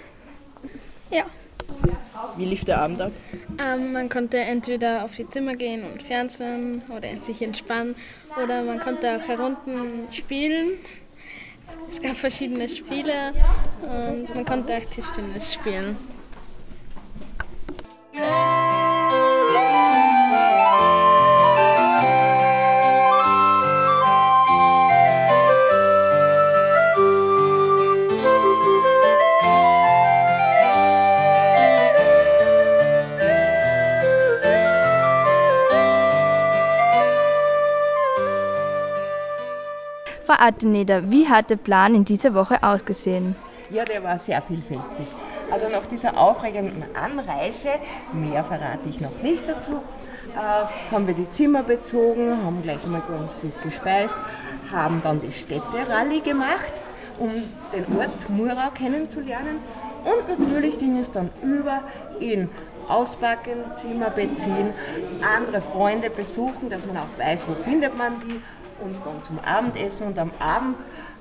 Ja. 1.12 1.26
Wie 2.36 2.46
lief 2.46 2.66
der 2.66 2.82
Abend 2.82 3.00
ab? 3.00 3.12
Ähm, 3.64 3.94
man 3.94 4.10
konnte 4.10 4.38
entweder 4.38 5.06
auf 5.06 5.16
die 5.16 5.28
Zimmer 5.28 5.54
gehen 5.54 5.86
und 5.86 6.02
Fernsehen 6.02 6.82
oder 6.90 7.10
sich 7.22 7.44
entspannen 7.44 7.96
oder 8.42 8.64
man 8.64 8.80
konnte 8.80 9.16
auch 9.16 9.28
herunten 9.28 10.08
spielen. 10.12 10.80
Es 11.90 12.02
gab 12.02 12.16
verschiedene 12.16 12.68
Spiele 12.70 13.34
und 13.82 14.34
man 14.36 14.46
konnte 14.46 14.78
auch 14.78 14.86
Tischtennis 14.90 15.54
spielen. 15.54 15.98
Atteneder, 40.46 41.10
wie 41.10 41.28
hat 41.28 41.50
der 41.50 41.56
Plan 41.56 41.96
in 41.96 42.06
dieser 42.06 42.36
Woche 42.36 42.62
ausgesehen? 42.62 43.36
Ja, 43.72 43.84
der 43.84 44.04
war 44.04 44.20
sehr 44.20 44.44
vielfältig. 44.44 45.12
Also 45.52 45.70
nach 45.70 45.88
dieser 45.88 46.16
aufregenden 46.18 46.84
Anreise, 46.96 47.80
mehr 48.14 48.44
verrate 48.44 48.88
ich 48.88 49.02
noch 49.02 49.24
nicht 49.24 49.48
dazu, 49.50 49.82
äh, 50.36 50.94
haben 50.94 51.08
wir 51.08 51.16
die 51.16 51.30
Zimmer 51.32 51.64
bezogen, 51.64 52.38
haben 52.46 52.62
gleich 52.62 52.86
mal 52.86 53.02
ganz 53.10 53.36
gut 53.42 53.60
gespeist, 53.64 54.16
haben 54.72 55.02
dann 55.04 55.20
die 55.20 55.32
Städte-Rallye 55.32 56.22
gemacht, 56.22 56.74
um 57.18 57.32
den 57.74 57.98
Ort 57.98 58.30
Murau 58.30 58.70
kennenzulernen. 58.72 59.58
Und 60.04 60.40
natürlich 60.40 60.78
ging 60.78 61.00
es 61.00 61.10
dann 61.10 61.32
über 61.42 61.82
in 62.20 62.50
Auspacken, 62.88 63.64
Zimmer 63.74 64.12
beziehen, 64.12 64.74
andere 65.36 65.60
Freunde 65.60 66.12
besuchen, 66.12 66.70
dass 66.70 66.86
man 66.86 66.98
auch 66.98 67.18
weiß, 67.18 67.48
wo 67.48 67.56
findet 67.56 67.98
man 67.98 68.20
die 68.20 68.40
und 68.80 69.06
dann 69.06 69.22
zum 69.24 69.40
Abendessen 69.40 70.08
und 70.08 70.20
am 70.20 70.32
Abend 70.40 70.78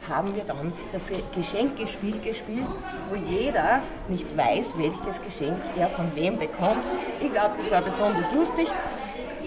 haben 0.09 0.35
wir 0.35 0.45
dann 0.45 0.73
das 0.93 1.11
Geschenkespiel 1.35 2.21
gespielt, 2.21 2.69
wo 3.09 3.17
jeder 3.17 3.81
nicht 4.09 4.37
weiß, 4.37 4.77
welches 4.77 5.23
Geschenk 5.23 5.59
er 5.77 5.89
von 5.89 6.15
wem 6.15 6.39
bekommt. 6.39 6.85
Ich 7.21 7.33
glaube, 7.33 7.55
das 7.57 7.71
war 7.71 7.81
besonders 7.81 8.31
lustig. 8.33 8.69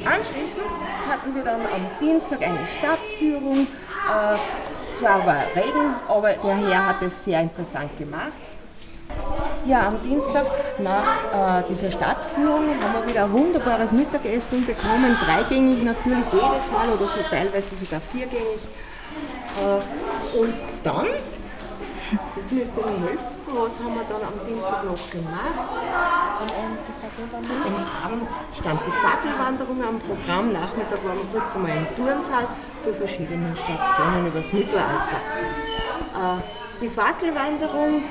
Anschließend 0.06 0.66
hatten 1.10 1.36
wir 1.36 1.44
dann 1.44 1.62
am 1.62 1.86
Dienstag 2.00 2.42
eine 2.42 2.66
Stadtführung. 2.68 3.62
Äh, 3.62 4.96
zwar 4.96 5.26
war 5.26 5.44
Regen, 5.56 5.96
aber 6.08 6.34
der 6.34 6.56
Herr 6.56 6.88
hat 6.88 7.02
es 7.02 7.24
sehr 7.24 7.42
interessant 7.42 7.96
gemacht. 7.98 8.32
Ja, 9.68 9.88
am 9.88 10.02
Dienstag 10.02 10.46
nach 10.80 11.60
äh, 11.60 11.64
dieser 11.68 11.92
Stadtführung 11.92 12.70
haben 12.82 12.94
wir 12.94 13.06
wieder 13.06 13.26
ein 13.26 13.34
wunderbares 13.34 13.92
Mittagessen 13.92 14.66
bekommen, 14.66 15.18
dreigängig 15.26 15.84
natürlich 15.84 16.24
jedes 16.32 16.72
Mal 16.72 16.88
oder 16.88 17.06
so 17.06 17.20
teilweise 17.30 17.76
sogar 17.76 18.00
viergängig. 18.00 18.64
Äh, 19.60 20.40
und 20.40 20.54
dann, 20.86 21.08
jetzt 22.38 22.54
müsst 22.54 22.78
ihr 22.78 22.86
mir 22.86 23.08
helfen, 23.08 23.28
was 23.60 23.80
haben 23.80 23.96
wir 23.96 24.06
dann 24.08 24.24
am 24.24 24.48
Dienstag 24.48 24.86
noch 24.86 25.12
gemacht? 25.12 25.60
Am 27.66 27.76
Abend 28.06 28.30
stand 28.58 28.80
die 28.88 28.92
Fackelwanderung 28.92 29.84
am 29.84 30.00
Programm, 30.00 30.54
Nachmittag 30.54 31.04
waren 31.04 31.18
wir 31.18 31.42
kurz 31.42 31.56
einmal 31.56 31.72
im 31.72 31.94
Turnsaal 31.94 32.48
zu 32.80 32.94
verschiedenen 32.94 33.54
Stationen 33.58 34.28
übers 34.28 34.54
Mittelalter. 34.54 35.20
Äh, 36.16 36.40
die 36.80 36.90
Fackelwanderung 36.90 38.04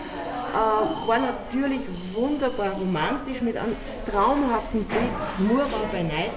äh, 0.57 1.09
war 1.09 1.19
natürlich 1.19 1.83
wunderbar 2.15 2.71
romantisch 2.71 3.43
mit 3.43 3.57
einem 3.57 3.77
traumhaften 4.11 4.85
Blick, 4.85 5.13
Murau 5.39 5.85
bei 5.93 6.03
Neid. 6.03 6.33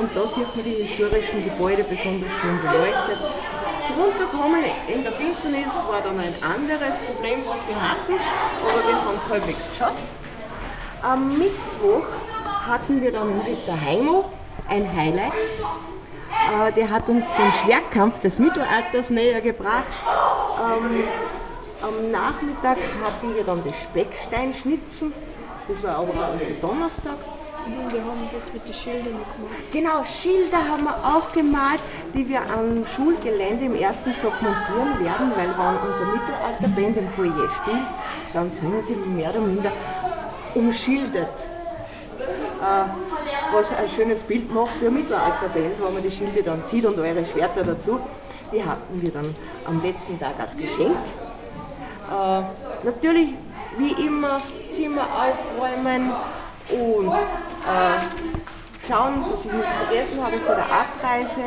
Und 0.00 0.10
da 0.16 0.26
sieht 0.26 0.54
man 0.56 0.64
die 0.64 0.82
historischen 0.82 1.44
Gebäude 1.44 1.84
besonders 1.84 2.32
schön 2.40 2.58
beleuchtet. 2.60 3.18
Das 3.78 3.90
Runterkommen 3.96 4.64
in 4.88 5.02
der 5.02 5.12
Finsternis 5.12 5.82
war 5.88 6.00
dann 6.02 6.18
ein 6.18 6.34
anderes 6.42 6.98
Problem, 6.98 7.40
was 7.46 7.66
wir 7.68 7.76
hatten, 7.76 8.14
aber 8.62 8.88
wir 8.88 8.94
haben 8.94 9.16
es 9.16 9.28
halbwegs 9.28 9.70
geschafft. 9.70 9.98
Am 11.02 11.38
Mittwoch 11.38 12.06
hatten 12.66 13.00
wir 13.00 13.12
dann 13.12 13.30
in 13.30 13.40
Ritter 13.40 13.80
Heimo 13.80 14.30
ein 14.68 14.96
Highlight. 14.96 15.32
Äh, 15.32 16.72
der 16.72 16.90
hat 16.90 17.08
uns 17.08 17.24
den 17.36 17.52
Schwerkampf 17.52 18.20
des 18.20 18.38
Mittelalters 18.38 19.10
näher 19.10 19.40
gebracht. 19.40 19.84
Ähm, 20.58 21.04
am 21.82 22.10
Nachmittag 22.10 22.78
hatten 23.04 23.34
wir 23.34 23.44
dann 23.44 23.62
das 23.64 23.74
Specksteinschnitzen. 23.82 25.12
Das 25.68 25.82
war 25.82 25.96
aber 25.96 26.14
am 26.14 26.38
Donnerstag. 26.60 27.16
Wir 27.66 28.00
haben 28.00 28.28
das 28.32 28.52
mit 28.52 28.66
den 28.66 28.74
Schildern 28.74 29.04
gemacht. 29.04 29.72
Genau, 29.72 30.02
Schilder 30.02 30.58
haben 30.68 30.84
wir 30.84 30.96
auch 30.96 31.32
gemalt, 31.32 31.80
die 32.12 32.28
wir 32.28 32.40
am 32.40 32.84
Schulgelände 32.84 33.66
im 33.66 33.76
ersten 33.76 34.12
Stock 34.12 34.34
montieren 34.42 34.98
werden, 35.04 35.30
weil 35.36 35.48
wenn 35.48 35.88
unser 35.88 36.06
Mittelalterband 36.06 36.96
im 36.96 37.08
Foyer 37.10 37.48
spielt, 37.48 37.86
dann 38.32 38.50
sind 38.50 38.84
sie 38.84 38.94
mehr 38.94 39.30
oder 39.30 39.40
minder 39.40 39.70
umschildert. 40.54 41.46
Äh, 42.60 43.54
was 43.54 43.72
ein 43.72 43.88
schönes 43.88 44.22
Bild 44.24 44.52
macht 44.52 44.78
für 44.78 44.90
Mittelalterband, 44.90 45.84
wenn 45.84 45.94
man 45.94 46.02
die 46.02 46.10
Schilde 46.10 46.42
dann 46.42 46.62
sieht 46.64 46.84
und 46.84 46.98
eure 46.98 47.24
Schwerter 47.24 47.62
dazu. 47.62 48.00
Die 48.52 48.64
hatten 48.64 49.00
wir 49.00 49.10
dann 49.10 49.34
am 49.66 49.82
letzten 49.82 50.18
Tag 50.18 50.34
als 50.38 50.56
Geschenk. 50.56 50.96
Äh, 52.12 52.42
natürlich, 52.84 53.34
wie 53.78 54.06
immer, 54.06 54.40
Zimmer 54.70 55.02
aufräumen 55.02 56.12
und 56.70 57.08
äh, 57.08 58.86
schauen, 58.86 59.24
dass 59.30 59.46
ich 59.46 59.52
nichts 59.52 59.76
vergessen 59.76 60.22
habe 60.22 60.36
vor 60.38 60.54
der 60.54 60.66
Abreise. 60.66 61.40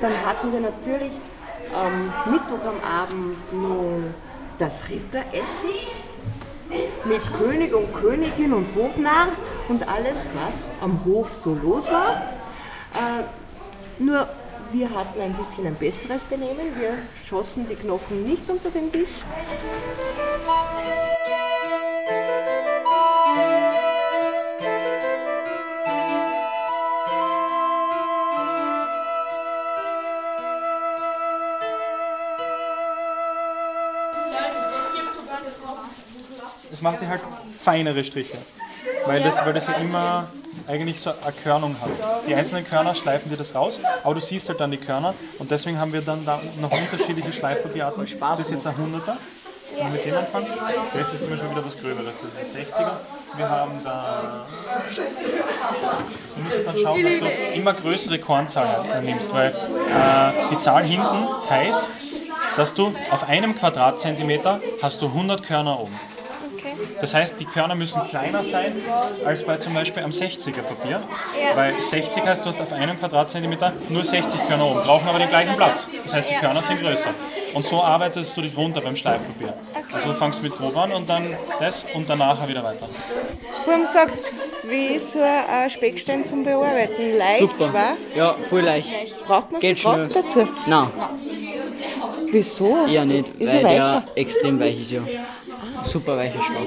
Dann 0.00 0.12
hatten 0.26 0.52
wir 0.52 0.60
natürlich 0.60 1.12
am 1.72 2.12
Mittwoch 2.32 2.64
am 2.66 3.02
Abend 3.02 3.52
noch 3.52 4.00
das 4.58 4.88
Ritteressen 4.88 5.70
mit 7.04 7.22
König 7.38 7.72
und 7.72 7.94
Königin 7.94 8.52
und 8.52 8.66
Hofnarr 8.74 9.28
und 9.68 9.86
alles, 9.88 10.30
was 10.44 10.70
am 10.80 11.04
Hof 11.04 11.32
so 11.32 11.54
los 11.62 11.88
war. 11.90 12.22
Äh, 12.94 13.24
nur 14.02 14.26
wir 14.74 14.90
hatten 14.90 15.20
ein 15.20 15.32
bisschen 15.34 15.66
ein 15.66 15.76
besseres 15.76 16.24
Benehmen. 16.24 16.76
Wir 16.78 16.98
schossen 17.24 17.66
die 17.68 17.76
Knochen 17.76 18.24
nicht 18.24 18.48
unter 18.50 18.70
den 18.70 18.90
Tisch. 18.90 19.08
Das 36.70 36.82
macht 36.82 37.00
ihr 37.00 37.08
halt 37.08 37.20
feinere 37.52 38.02
Striche. 38.02 38.38
Weil 39.06 39.22
das, 39.22 39.44
weil 39.44 39.52
das 39.52 39.66
ja 39.66 39.74
immer 39.74 40.28
eigentlich 40.66 41.00
so 41.00 41.10
eine 41.10 41.32
Körnung 41.42 41.76
hat. 41.80 41.90
Die 42.26 42.34
einzelnen 42.34 42.64
Körner 42.64 42.94
schleifen 42.94 43.30
dir 43.30 43.36
das 43.36 43.54
raus, 43.54 43.78
aber 44.02 44.14
du 44.14 44.20
siehst 44.20 44.48
halt 44.48 44.60
dann 44.60 44.70
die 44.70 44.78
Körner 44.78 45.14
und 45.38 45.50
deswegen 45.50 45.78
haben 45.78 45.92
wir 45.92 46.00
dann 46.00 46.24
da 46.24 46.40
noch 46.60 46.70
unterschiedliche 46.70 47.32
Schleifpapierarten. 47.32 48.06
Das 48.20 48.40
ist 48.40 48.50
jetzt 48.50 48.66
ein 48.66 48.74
100er, 48.74 49.16
wenn 49.76 49.86
du 49.86 49.92
mit 49.92 50.06
dem 50.06 50.14
anfängst. 50.14 50.54
Das 50.94 51.12
ist 51.12 51.22
zum 51.22 51.30
Beispiel 51.32 51.50
wieder 51.50 51.64
was 51.64 51.78
Gröberes, 51.78 52.14
das 52.22 52.46
ist 52.46 52.56
ein 52.56 52.64
60er. 52.64 52.92
Wir 53.36 53.48
haben 53.48 53.72
da. 53.82 54.46
Du 56.36 56.42
musst 56.42 56.66
dann 56.66 56.76
schauen, 56.76 57.02
dass 57.02 57.18
du 57.18 57.26
immer 57.54 57.74
größere 57.74 58.18
Kornzahlen 58.18 59.04
nimmst, 59.04 59.34
weil 59.34 59.50
äh, 59.50 60.48
die 60.50 60.56
Zahl 60.58 60.84
hinten 60.84 61.26
heißt, 61.50 61.90
dass 62.56 62.74
du 62.74 62.94
auf 63.10 63.28
einem 63.28 63.58
Quadratzentimeter 63.58 64.60
hast 64.80 65.02
du 65.02 65.06
100 65.06 65.42
Körner 65.42 65.80
oben. 65.80 65.98
Das 67.00 67.14
heißt, 67.14 67.38
die 67.40 67.44
Körner 67.44 67.74
müssen 67.74 68.02
kleiner 68.04 68.42
sein 68.44 68.72
als 69.24 69.44
bei 69.44 69.56
zum 69.56 69.74
Beispiel 69.74 70.02
am 70.02 70.10
60er 70.10 70.62
Papier. 70.62 71.02
Weil 71.54 71.78
60 71.78 72.22
heißt, 72.24 72.44
du 72.44 72.48
hast 72.48 72.60
auf 72.60 72.72
einem 72.72 72.98
Quadratzentimeter 72.98 73.72
nur 73.88 74.04
60 74.04 74.46
Körner 74.46 74.66
oben, 74.66 74.80
brauchen 74.80 75.08
aber 75.08 75.18
den 75.18 75.28
gleichen 75.28 75.56
Platz. 75.56 75.88
Das 76.02 76.14
heißt, 76.14 76.30
die 76.30 76.34
Körner 76.34 76.62
sind 76.62 76.80
größer. 76.80 77.10
Und 77.54 77.66
so 77.66 77.82
arbeitest 77.82 78.36
du 78.36 78.42
dich 78.42 78.56
runter 78.56 78.80
beim 78.80 78.96
Schleifpapier. 78.96 79.54
Also 79.92 80.08
du 80.08 80.14
fängst 80.14 80.42
mit 80.42 80.56
grob 80.56 80.76
an 80.76 80.92
und 80.92 81.08
dann 81.08 81.36
das 81.60 81.86
und 81.94 82.08
danach 82.08 82.46
wieder 82.48 82.64
weiter. 82.64 82.88
Warum 83.66 83.86
sagt 83.86 84.32
wie 84.64 84.86
ist 84.96 85.12
so 85.12 85.20
ein 85.20 85.70
Speckstein 85.70 86.24
zum 86.24 86.42
Bearbeiten? 86.44 87.16
Leicht, 87.16 87.40
Super. 87.40 87.68
schwer? 87.68 87.96
Ja, 88.14 88.34
voll 88.48 88.62
leicht. 88.62 89.24
Braucht 89.26 89.52
man 89.52 89.60
Geht 89.60 89.80
Kraft 89.80 90.10
schnell. 90.12 90.22
dazu? 90.22 90.48
Nein, 90.66 90.88
Wieso? 92.30 92.86
eher 92.86 93.04
nicht, 93.04 93.28
Ist 93.38 93.48
weil 93.48 93.64
er 93.66 94.00
der 94.00 94.04
extrem 94.16 94.58
weich 94.58 94.80
ist, 94.80 94.90
ja. 94.90 95.02
Super 95.84 96.16
weicher 96.16 96.40
Stoff. 96.42 96.66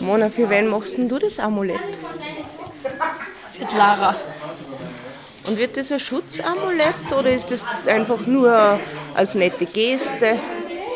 Mona, 0.00 0.30
für 0.30 0.48
wen 0.48 0.68
machst 0.68 0.96
denn 0.96 1.08
du 1.08 1.18
das 1.18 1.38
Amulett? 1.38 1.80
Mit 3.58 3.72
Lara. 3.76 4.14
Und 5.44 5.58
wird 5.58 5.76
das 5.76 5.90
ein 5.92 5.98
Schutzamulett 5.98 7.12
oder 7.18 7.30
ist 7.30 7.50
das 7.50 7.64
einfach 7.86 8.26
nur 8.26 8.78
als 9.14 9.34
nette 9.34 9.66
Geste? 9.66 10.38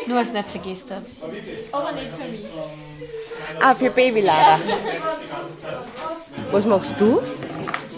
Nur 0.05 0.19
als 0.19 0.31
nette 0.31 0.59
Geste. 0.59 1.01
Ah, 3.59 3.75
für 3.75 3.89
Baby 3.89 4.21
Lara. 4.21 4.59
Was 6.51 6.65
machst 6.65 6.95
du? 6.99 7.21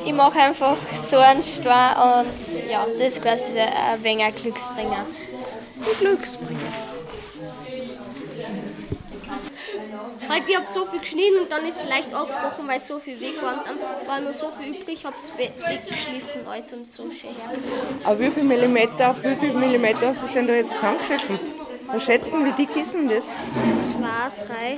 Ich 0.05 0.13
mache 0.13 0.39
einfach 0.39 0.77
so 1.09 1.17
einen 1.17 1.41
Stein 1.41 1.97
und 1.97 2.69
ja, 2.69 2.85
das 2.97 3.13
ist 3.13 3.21
quasi 3.21 3.57
ein 3.59 4.03
wenig 4.03 4.25
ein 4.25 4.35
Glücksbringer. 4.35 4.97
Ein 4.97 5.99
Glücksbringer. 5.99 6.64
Halt, 10.29 10.43
ich 10.47 10.55
habe 10.55 10.67
so 10.71 10.85
viel 10.85 10.99
geschnitten 10.99 11.39
und 11.43 11.51
dann 11.51 11.65
ist 11.65 11.81
es 11.81 11.89
leicht 11.89 12.13
abgebrochen, 12.13 12.67
weil 12.67 12.81
so 12.81 12.99
viel 12.99 13.19
weg 13.21 13.41
war. 13.41 13.53
Und 13.57 13.67
dann 13.67 13.79
war 14.07 14.19
nur 14.21 14.33
so 14.33 14.47
viel 14.51 14.73
übrig, 14.73 14.95
ich 14.99 15.05
habe 15.05 15.15
es 15.21 15.37
weggeschliffen 15.37 16.47
alles 16.47 16.73
und 16.73 16.93
so 16.93 17.09
schön. 17.11 17.29
Auf 18.03 18.19
wie 18.19 18.31
viel 18.31 18.43
Millimeter, 18.43 19.11
auf 19.11 19.23
wie 19.23 19.35
viel 19.35 19.53
Millimeter 19.53 20.07
hast 20.07 20.21
du 20.21 20.25
es 20.27 20.31
denn 20.33 20.47
da 20.47 20.53
jetzt 20.53 20.73
zusammengeschliffen? 20.73 21.39
Was 21.91 22.03
schätzt 22.03 22.31
du, 22.33 22.43
wie 22.43 22.51
dick 22.53 22.75
ist 22.75 22.93
denn 22.93 23.07
das? 23.07 23.27
Zwei, 23.27 24.45
drei. 24.47 24.77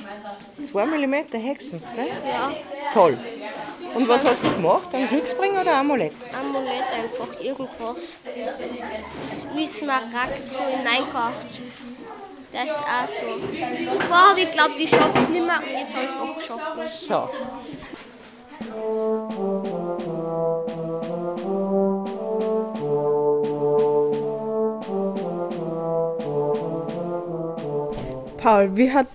Zwei 0.64 0.86
Millimeter 0.86 1.38
höchstens, 1.42 1.92
gell? 1.96 2.08
Ja, 2.08 2.52
Toll. 2.94 3.18
Und 3.94 4.08
was 4.08 4.26
hast 4.26 4.44
du 4.44 4.50
gemacht? 4.52 4.94
Ein 4.94 5.08
Glücksbringer 5.08 5.62
oder 5.62 5.74
ein 5.74 5.80
Amulett? 5.80 6.14
Amulett 6.38 6.86
einfach, 6.94 7.40
irgendwas. 7.42 7.98
Wie 9.56 9.68
Smaragd 9.68 10.54
so 10.56 10.64
hineingekauft. 10.66 11.48
Das 12.52 12.64
ist 12.64 12.72
auch 12.72 13.08
so. 13.08 13.40
Vorher 14.08 14.30
habe 14.30 14.40
ich 14.40 14.48
geglaubt, 14.48 14.80
ich 14.80 14.90
schaffe 14.90 15.20
es 15.20 15.30
nicht 15.30 15.46
mehr 15.46 15.62
und 15.62 15.70
jetzt 15.70 15.96
habe 15.96 16.06
ich 16.06 16.12
es 16.12 16.18
auch 16.18 16.36
geschafft. 16.36 17.08
Schau. 17.08 17.30
Paul, 28.38 28.78
wie 28.78 28.92
hat 28.94 29.08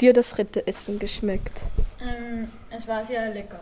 dir 0.00 0.12
das 0.12 0.38
Ritteressen 0.38 0.98
geschmeckt? 1.00 1.62
Ähm, 2.00 2.48
es 2.70 2.86
war 2.86 3.02
sehr 3.02 3.28
lecker. 3.30 3.58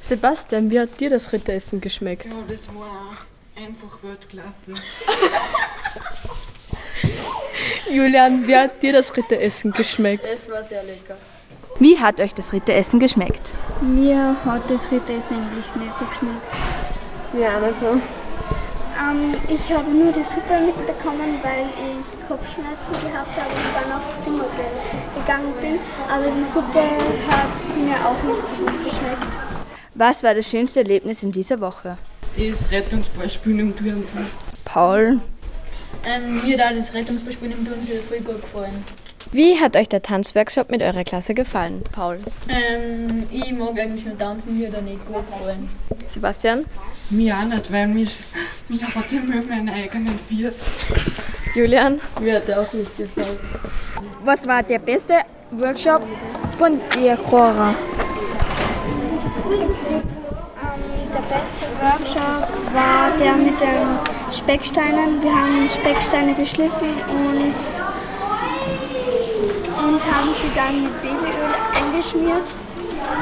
Sebastian, 0.00 0.70
wie 0.70 0.80
hat 0.80 1.00
dir 1.00 1.10
das 1.10 1.32
Ritteressen 1.32 1.80
geschmeckt? 1.80 2.26
Ja, 2.26 2.32
das 2.48 2.68
war 2.74 3.16
einfach 3.56 4.02
Weltklasse. 4.02 4.74
Julian, 7.90 8.46
wie 8.46 8.56
hat 8.56 8.82
dir 8.82 8.92
das 8.92 9.16
Ritteressen 9.16 9.72
geschmeckt? 9.72 10.24
Es 10.32 10.50
war 10.50 10.62
sehr 10.62 10.82
lecker. 10.82 11.16
Wie 11.78 11.98
hat 11.98 12.20
euch 12.20 12.34
das 12.34 12.52
Ritteressen 12.52 13.00
geschmeckt? 13.00 13.52
Mir 13.80 14.36
hat 14.44 14.68
das 14.70 14.90
Ritteressen 14.90 15.36
eigentlich 15.36 15.74
nicht 15.76 15.96
so 15.96 16.04
geschmeckt. 16.06 16.52
Ja, 17.38 17.60
nicht 17.60 17.78
so. 17.78 17.86
Ähm, 17.86 19.34
ich 19.48 19.70
habe 19.72 19.90
nur 19.90 20.10
die 20.10 20.22
Suppe 20.22 20.58
mitbekommen, 20.64 21.38
weil 21.42 21.66
ich 22.00 22.26
Kopfschmerzen 22.28 22.92
gehabt 23.06 23.36
habe 23.36 23.50
und 23.50 23.74
dann 23.74 23.98
aufs 23.98 24.20
Zimmer 24.20 24.44
ge- 24.56 25.20
gegangen 25.20 25.52
bin. 25.60 25.78
Aber 26.10 26.24
die 26.34 26.42
Suppe 26.42 26.80
hat 26.80 27.76
mir 27.76 27.94
auch 28.06 28.22
nicht 28.26 28.46
so 28.46 28.54
gut 28.54 28.84
geschmeckt. 28.84 29.38
Was 29.94 30.22
war 30.22 30.34
das 30.34 30.46
schönste 30.48 30.80
Erlebnis 30.80 31.22
in 31.22 31.30
dieser 31.32 31.60
Woche? 31.60 31.98
Das 32.38 32.70
Rettungsballspielen 32.70 33.60
im 33.60 33.76
Turnsee. 33.76 34.18
Paul. 34.64 35.20
Ähm, 36.06 36.40
mir 36.44 36.64
hat 36.64 36.76
das 36.76 36.94
Rettungsballspielen 36.94 37.58
im 37.58 37.66
Turnsee 37.66 37.98
voll 38.08 38.20
gut 38.20 38.40
gefallen. 38.40 38.84
Wie 39.32 39.58
hat 39.58 39.76
euch 39.76 39.88
der 39.88 40.02
Tanzworkshop 40.02 40.70
mit 40.70 40.82
eurer 40.82 41.02
Klasse 41.02 41.34
gefallen, 41.34 41.82
Paul? 41.90 42.20
Ähm, 42.48 43.24
ich 43.30 43.50
mag 43.52 43.78
eigentlich 43.78 44.06
nur 44.06 44.16
tanzen, 44.16 44.56
mir 44.56 44.68
hat 44.68 44.74
er 44.74 44.82
nicht 44.82 45.04
gut 45.04 45.26
gefallen. 45.28 45.68
Sebastian? 46.08 46.64
Mir 47.10 47.36
auch 47.36 47.44
nicht, 47.44 47.72
weil 47.72 47.88
mich, 47.88 48.22
mich 48.68 48.82
hat 48.82 49.12
immer 49.12 49.42
meinen 49.42 49.68
eigenen 49.68 50.16
Fiers. 50.16 50.72
Julian? 51.54 52.00
Mir 52.20 52.36
hat 52.36 52.48
er 52.48 52.60
auch 52.60 52.70
gut 52.70 52.96
gefallen. 52.96 53.38
Was 54.22 54.46
war 54.46 54.62
der 54.62 54.78
beste 54.78 55.14
Workshop 55.50 56.02
von 56.56 56.80
dir, 56.94 57.16
Cora? 57.16 57.74
Der 61.16 61.38
beste 61.38 61.64
Workshop 61.80 62.46
war 62.74 63.10
der 63.18 63.36
mit 63.36 63.58
den 63.58 63.98
Specksteinen. 64.30 65.22
Wir 65.22 65.32
haben 65.32 65.66
Specksteine 65.66 66.34
geschliffen 66.34 66.90
und, 67.08 67.54
und 69.82 70.00
haben 70.12 70.34
sie 70.34 70.50
dann 70.54 70.82
mit 70.82 71.00
Babyöl 71.00 71.54
eingeschmiert. 71.74 72.54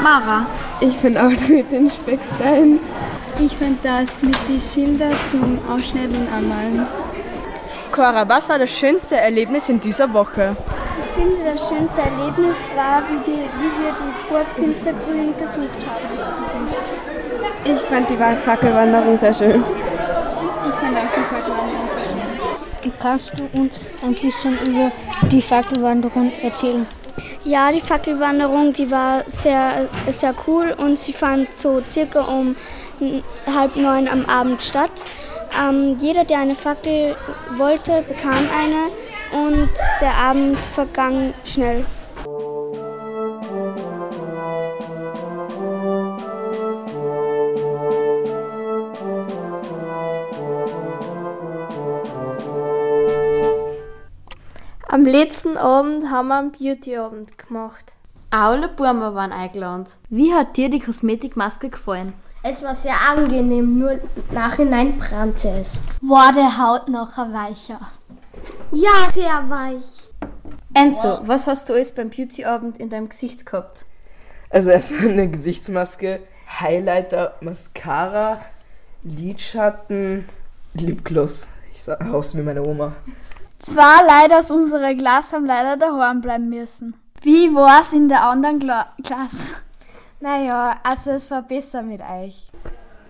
Mara. 0.03 0.45
Ich 0.81 0.97
finde 0.97 1.25
auch 1.25 1.33
das 1.33 1.49
mit 1.49 1.71
den 1.71 1.89
Specksteinen. 1.89 2.81
Ich 3.39 3.57
finde 3.57 3.79
das 3.85 4.21
mit 4.23 4.49
den 4.49 4.61
Schildern 4.61 5.15
zum 5.31 5.61
Ausschneiden 5.73 6.17
und 6.17 6.33
Anmalen. 6.33 6.89
Cora, 7.93 8.29
was 8.29 8.49
war 8.49 8.59
das 8.59 8.71
schönste 8.71 9.19
Erlebnis 9.19 9.69
in 9.69 9.79
dieser 9.79 10.13
Woche? 10.13 10.57
Ich 10.99 11.23
finde, 11.23 11.37
das 11.45 11.69
schönste 11.69 12.01
Erlebnis 12.01 12.57
war, 12.75 13.05
wie, 13.09 13.19
die, 13.25 13.39
wie 13.39 13.85
wir 13.85 13.93
die 13.93 14.29
Burg 14.29 14.47
Finstergrün 14.57 15.33
besucht 15.39 15.87
haben. 15.87 16.54
Ich 17.67 17.81
fand 17.81 18.11
die 18.11 18.17
Fackelwanderung 18.17 19.17
sehr 19.17 19.33
schön. 19.33 19.63
Ich 19.63 20.75
fand 20.75 20.97
auch 20.97 21.13
die 21.17 21.23
Fackelwanderung 21.23 21.89
sehr 21.89 22.05
schön. 22.05 22.93
Kannst 23.01 23.33
du 23.39 23.61
uns 23.61 23.73
ein 24.03 24.15
bisschen 24.15 24.59
über 24.67 24.93
die 25.29 25.41
Fackelwanderung 25.41 26.31
erzählen? 26.43 26.87
Ja, 27.45 27.73
die 27.73 27.81
Fackelwanderung, 27.81 28.73
die 28.73 28.91
war 28.91 29.23
sehr, 29.27 29.89
sehr 30.09 30.35
cool 30.47 30.75
und 30.77 30.99
sie 30.99 31.13
fand 31.13 31.57
so 31.57 31.83
circa 31.87 32.23
um 32.23 32.55
halb 33.47 33.77
neun 33.77 34.09
am 34.09 34.27
Abend 34.27 34.63
statt. 34.63 34.93
Ähm, 35.59 35.97
jeder, 36.01 36.25
der 36.25 36.41
eine 36.41 36.55
Fackel 36.55 37.17
wollte, 37.57 38.03
bekam 38.03 38.33
eine 38.33 39.47
und 39.47 39.71
der 40.01 40.15
Abend 40.15 40.59
vergann 40.67 41.33
schnell. 41.45 41.85
Am 55.05 55.11
letzten 55.11 55.59
Abend 55.59 56.11
haben 56.11 56.29
wir 56.29 56.39
einen 56.39 56.53
Beauty-Abend 56.53 57.37
gemacht. 57.37 57.93
Alle 58.31 58.71
Burmer 58.71 59.15
waren 59.15 59.33
eingeladen. 59.33 59.85
Wie 60.09 60.33
hat 60.33 60.57
dir 60.57 60.71
die 60.71 60.81
Kosmetikmaske 60.81 61.69
gefallen? 61.69 62.15
Es 62.43 62.63
war 62.63 62.75
sehr 62.75 62.95
angenehm, 63.11 63.79
nur 63.79 64.01
nachhinein 64.33 64.97
brannte 64.97 65.51
es. 65.61 65.83
War 66.01 66.33
der 66.33 66.57
Haut 66.57 66.89
nachher 66.89 67.31
weicher? 67.35 67.81
Ja, 68.73 69.11
sehr 69.11 69.43
weich. 69.51 70.09
Enzo, 70.73 71.19
was 71.25 71.47
hast 71.47 71.69
du 71.69 71.75
alles 71.75 71.95
beim 71.95 72.09
Beauty-Abend 72.09 72.79
in 72.79 72.89
deinem 72.89 73.11
Gesicht 73.11 73.45
gehabt? 73.45 73.85
Also 74.49 74.71
erst 74.71 75.05
eine 75.05 75.29
Gesichtsmaske, 75.29 76.21
Highlighter, 76.61 77.35
Mascara, 77.43 78.41
Lidschatten, 79.03 80.27
Lipgloss. 80.73 81.49
Ich 81.75 81.83
sah 81.83 81.97
aus 82.11 82.35
wie 82.35 82.41
meine 82.41 82.63
Oma. 82.63 82.95
Zwei 83.65 84.03
Leute 84.03 84.41
aus 84.41 84.51
unserer 84.51 84.95
Klasse 84.95 85.37
haben 85.37 85.47
leider 85.47 85.79
daheim 85.79 86.21
bleiben 86.21 86.51
müssen. 86.51 86.95
Wie 87.23 87.55
war 87.55 87.81
es 87.81 87.95
in 87.95 88.09
der 88.09 88.23
anderen 88.23 88.59
Kla 88.59 88.93
Klasse? 89.03 89.55
Naja, 90.21 90.77
also 90.83 91.13
es 91.13 91.31
war 91.31 91.41
besser 91.41 91.83
mit 91.83 92.03
euch. 92.03 92.49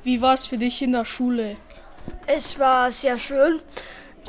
Wie 0.05 0.21
war 0.21 0.35
es 0.35 0.47
für 0.47 0.57
dich 0.57 0.81
in 0.81 0.93
der 0.93 1.05
Schule? 1.05 1.57
Es 2.29 2.57
war 2.57 2.93
sehr 2.93 3.19
schön. 3.19 3.63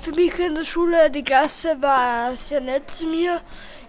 Für 0.01 0.13
mich 0.13 0.37
in 0.39 0.55
der 0.55 0.65
Schule, 0.65 1.11
die 1.11 1.23
Klasse 1.23 1.79
war 1.79 2.35
sehr 2.35 2.61
nett 2.61 2.91
zu 2.91 3.05
mir. 3.05 3.41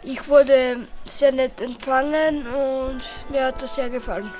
Ich 0.02 0.28
wurde 0.28 0.86
sehr 1.06 1.32
nett 1.32 1.58
empfangen 1.62 2.46
und 2.46 3.00
mir 3.30 3.46
hat 3.46 3.62
das 3.62 3.76
sehr 3.76 3.88
gefallen. 3.88 4.30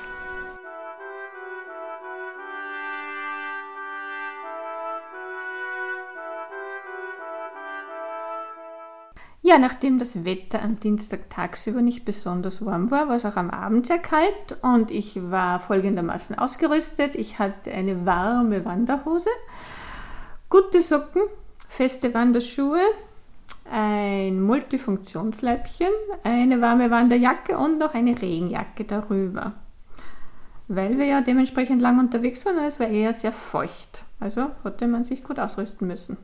Ja, 9.47 9.57
nachdem 9.59 9.97
das 9.97 10.25
Wetter 10.25 10.61
am 10.61 10.77
Dienstag 10.77 11.29
tagsüber 11.29 11.81
nicht 11.81 12.03
besonders 12.03 12.65
warm 12.65 12.91
war, 12.91 13.07
war 13.07 13.15
es 13.15 13.23
auch 13.23 13.37
am 13.37 13.49
Abend 13.49 13.87
sehr 13.87 13.97
kalt 13.97 14.57
und 14.61 14.91
ich 14.91 15.31
war 15.31 15.61
folgendermaßen 15.61 16.37
ausgerüstet. 16.37 17.15
Ich 17.15 17.39
hatte 17.39 17.71
eine 17.71 18.05
warme 18.05 18.65
Wanderhose, 18.65 19.29
gute 20.49 20.81
Socken, 20.81 21.21
feste 21.69 22.13
Wanderschuhe, 22.13 22.81
ein 23.71 24.41
Multifunktionsleibchen, 24.41 25.93
eine 26.25 26.59
warme 26.59 26.91
Wanderjacke 26.91 27.57
und 27.57 27.77
noch 27.77 27.93
eine 27.93 28.21
Regenjacke 28.21 28.83
darüber. 28.83 29.53
Weil 30.67 30.97
wir 30.97 31.05
ja 31.05 31.21
dementsprechend 31.21 31.81
lang 31.81 31.99
unterwegs 31.99 32.45
waren 32.45 32.57
und 32.57 32.65
es 32.65 32.81
war 32.81 32.87
eher 32.89 33.13
sehr 33.13 33.31
feucht. 33.31 34.03
Also 34.19 34.47
hatte 34.65 34.87
man 34.89 35.05
sich 35.05 35.23
gut 35.23 35.39
ausrüsten 35.39 35.87
müssen. 35.87 36.17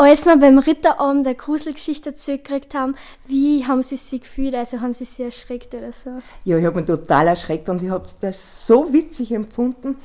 Als 0.00 0.26
wir 0.26 0.36
beim 0.36 0.60
Ritterabend 0.60 1.26
der 1.26 1.34
Gruselgeschichte 1.34 2.14
zurückgekriegt 2.14 2.72
haben, 2.72 2.94
wie 3.26 3.66
haben 3.66 3.82
Sie 3.82 3.96
sich 3.96 4.20
gefühlt? 4.20 4.54
Also 4.54 4.80
haben 4.80 4.94
Sie 4.94 5.04
sich 5.04 5.24
erschreckt 5.24 5.74
oder 5.74 5.90
so? 5.90 6.10
Ja, 6.44 6.56
ich 6.56 6.64
habe 6.64 6.76
mich 6.76 6.86
total 6.86 7.26
erschreckt 7.26 7.68
und 7.68 7.82
ich 7.82 7.90
habe 7.90 8.06
das 8.20 8.64
so 8.64 8.92
witzig 8.92 9.32
empfunden. 9.32 9.96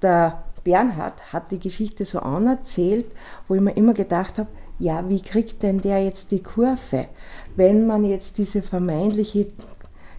Der 0.00 0.44
Bernhard 0.64 1.34
hat 1.34 1.50
die 1.50 1.58
Geschichte 1.58 2.06
so 2.06 2.20
anerzählt, 2.20 3.10
wo 3.46 3.54
ich 3.56 3.60
mir 3.60 3.76
immer 3.76 3.92
gedacht 3.92 4.38
habe, 4.38 4.48
ja, 4.78 5.06
wie 5.06 5.20
kriegt 5.20 5.62
denn 5.62 5.82
der 5.82 6.02
jetzt 6.02 6.30
die 6.30 6.42
Kurve, 6.42 7.08
wenn 7.56 7.86
man 7.86 8.06
jetzt 8.06 8.38
diese 8.38 8.62
vermeintliche 8.62 9.48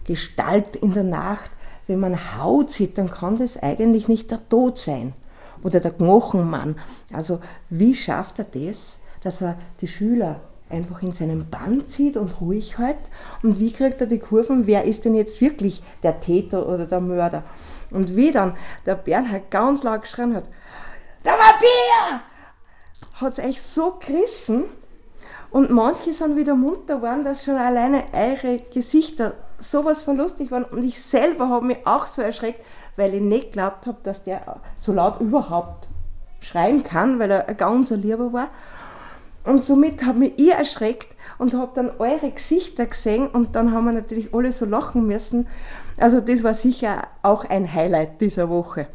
Gestalt 0.04 0.76
in 0.76 0.94
der 0.94 1.02
Nacht, 1.02 1.50
wenn 1.88 1.98
man 1.98 2.38
Haut 2.38 2.70
sieht, 2.70 2.98
dann 2.98 3.10
kann 3.10 3.36
das 3.36 3.60
eigentlich 3.60 4.06
nicht 4.06 4.30
der 4.30 4.48
Tod 4.48 4.78
sein 4.78 5.12
oder 5.62 5.80
der 5.80 5.92
Knochenmann. 5.92 6.78
Also 7.12 7.40
wie 7.70 7.94
schafft 7.94 8.38
er 8.38 8.44
das, 8.44 8.98
dass 9.22 9.40
er 9.40 9.58
die 9.80 9.88
Schüler 9.88 10.40
einfach 10.68 11.02
in 11.02 11.12
seinen 11.12 11.50
Bann 11.50 11.86
zieht 11.86 12.16
und 12.16 12.40
ruhig 12.40 12.78
hält? 12.78 13.10
Und 13.42 13.60
wie 13.60 13.72
kriegt 13.72 14.00
er 14.00 14.06
die 14.06 14.18
Kurven? 14.18 14.66
Wer 14.66 14.84
ist 14.84 15.04
denn 15.04 15.14
jetzt 15.14 15.40
wirklich 15.40 15.82
der 16.02 16.20
Täter 16.20 16.66
oder 16.66 16.86
der 16.86 17.00
Mörder? 17.00 17.44
Und 17.90 18.16
wie 18.16 18.32
dann 18.32 18.56
der 18.86 18.96
Bernhard 18.96 19.50
ganz 19.50 19.82
laut 19.82 20.02
geschrien 20.02 20.34
hat, 20.34 20.44
der 21.24 21.32
Vampir! 21.32 22.22
Hat 23.14 23.38
es 23.38 23.44
euch 23.44 23.62
so 23.62 23.98
gerissen. 24.04 24.64
Und 25.52 25.70
manche 25.70 26.14
sind 26.14 26.36
wieder 26.36 26.54
munter 26.54 26.96
geworden, 26.96 27.24
dass 27.24 27.44
schon 27.44 27.56
alleine 27.56 28.04
eure 28.14 28.56
Gesichter 28.72 29.34
sowas 29.58 30.02
von 30.02 30.16
lustig 30.16 30.50
waren. 30.50 30.64
Und 30.64 30.82
ich 30.82 31.00
selber 31.00 31.50
habe 31.50 31.66
mich 31.66 31.86
auch 31.86 32.06
so 32.06 32.22
erschreckt, 32.22 32.64
weil 32.96 33.12
ich 33.12 33.20
nicht 33.20 33.52
geglaubt 33.52 33.86
habe, 33.86 33.98
dass 34.02 34.22
der 34.22 34.60
so 34.76 34.92
laut 34.92 35.20
überhaupt 35.20 35.90
schreien 36.40 36.82
kann, 36.82 37.18
weil 37.18 37.30
er 37.30 37.48
ein 37.48 37.56
ganzer 37.56 37.98
Lieber 37.98 38.32
war. 38.32 38.48
Und 39.44 39.62
somit 39.62 40.06
habe 40.06 40.20
mich 40.20 40.32
ich 40.38 40.52
erschreckt 40.52 41.08
und 41.36 41.52
habe 41.52 41.72
dann 41.74 41.90
eure 41.98 42.30
Gesichter 42.30 42.86
gesehen 42.86 43.28
und 43.28 43.54
dann 43.54 43.72
haben 43.72 43.84
wir 43.84 43.92
natürlich 43.92 44.32
alle 44.32 44.52
so 44.52 44.64
lachen 44.64 45.06
müssen. 45.06 45.48
Also 45.98 46.20
das 46.20 46.42
war 46.44 46.54
sicher 46.54 47.02
auch 47.22 47.44
ein 47.44 47.70
Highlight 47.70 48.20
dieser 48.22 48.48
Woche. 48.48 48.86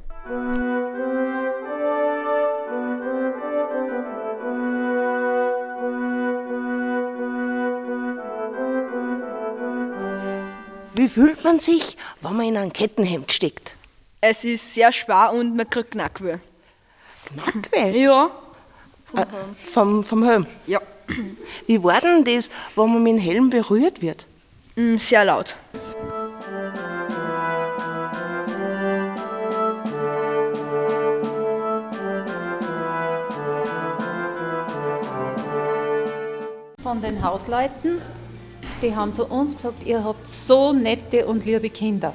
Wie 10.97 11.07
fühlt 11.07 11.43
man 11.43 11.59
sich, 11.59 11.95
wenn 12.21 12.35
man 12.35 12.47
in 12.47 12.57
ein 12.57 12.73
Kettenhemd 12.73 13.31
steckt? 13.31 13.75
Es 14.19 14.43
ist 14.43 14.73
sehr 14.73 14.91
schwer 14.91 15.31
und 15.31 15.55
man 15.55 15.69
kriegt 15.69 15.91
Knackweh. 15.91 16.39
Knackweh? 17.27 17.91
Ja. 18.03 18.31
Vom, 19.11 19.19
äh, 19.19 19.25
vom, 19.71 20.03
vom 20.03 20.23
Helm? 20.23 20.47
Ja. 20.65 20.81
Wie 21.67 21.83
war 21.83 22.01
denn 22.01 22.23
das, 22.23 22.49
wenn 22.75 22.91
man 22.91 23.03
mit 23.03 23.13
dem 23.13 23.19
Helm 23.19 23.49
berührt 23.51 24.01
wird? 24.01 24.25
Mm, 24.75 24.97
sehr 24.97 25.23
laut. 25.23 25.55
Von 36.81 37.01
den 37.03 37.23
Hausleuten, 37.23 38.01
die 38.81 38.95
haben 38.95 39.13
zu 39.13 39.25
uns 39.25 39.55
gesagt, 39.55 39.85
ihr 39.85 40.03
habt 40.03 40.27
so 40.27 40.73
nette 40.73 41.25
und 41.25 41.45
liebe 41.45 41.69
Kinder. 41.69 42.13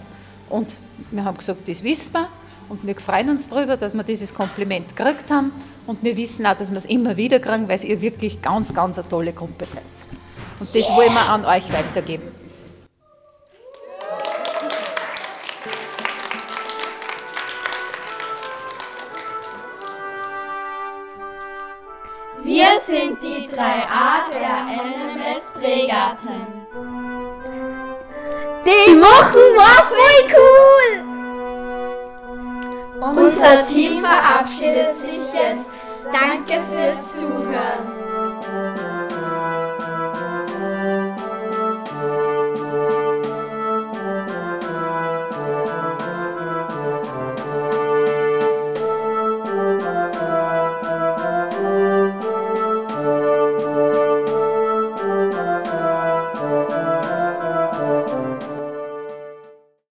Und 0.48 0.74
wir 1.10 1.24
haben 1.24 1.36
gesagt, 1.36 1.68
das 1.68 1.82
wissen 1.82 2.12
wir 2.14 2.28
und 2.68 2.86
wir 2.86 2.94
freuen 2.96 3.30
uns 3.30 3.48
darüber, 3.48 3.76
dass 3.76 3.94
wir 3.94 4.02
dieses 4.02 4.34
Kompliment 4.34 4.96
gekriegt 4.96 5.30
haben 5.30 5.52
und 5.86 6.02
wir 6.02 6.16
wissen 6.16 6.46
auch, 6.46 6.54
dass 6.54 6.70
wir 6.70 6.78
es 6.78 6.86
immer 6.86 7.16
wieder 7.16 7.40
kriegen, 7.40 7.68
weil 7.68 7.82
ihr 7.84 8.00
wirklich 8.00 8.40
ganz, 8.42 8.72
ganz 8.72 8.98
eine 8.98 9.08
tolle 9.08 9.32
Gruppe 9.32 9.66
seid. 9.66 9.82
Und 10.60 10.74
das 10.74 10.88
wollen 10.96 11.12
wir 11.12 11.28
an 11.28 11.44
euch 11.44 11.72
weitergeben. 11.72 12.41
Wir 22.84 22.94
sind 22.94 23.22
die 23.22 23.48
3a 23.48 24.30
der 24.32 24.64
NMS 24.76 25.52
Bregarten. 25.54 26.66
Die 28.64 29.00
Wochen 29.00 29.56
war 29.56 29.84
cool! 30.34 31.04
voll 33.00 33.24
Unser 33.24 33.66
Team 33.66 34.04
verabschiedet 34.04 34.96
sich 34.96 35.32
jetzt. 35.32 35.74
Danke 36.12 36.60
fürs 36.72 37.20
Zuhören. 37.20 37.91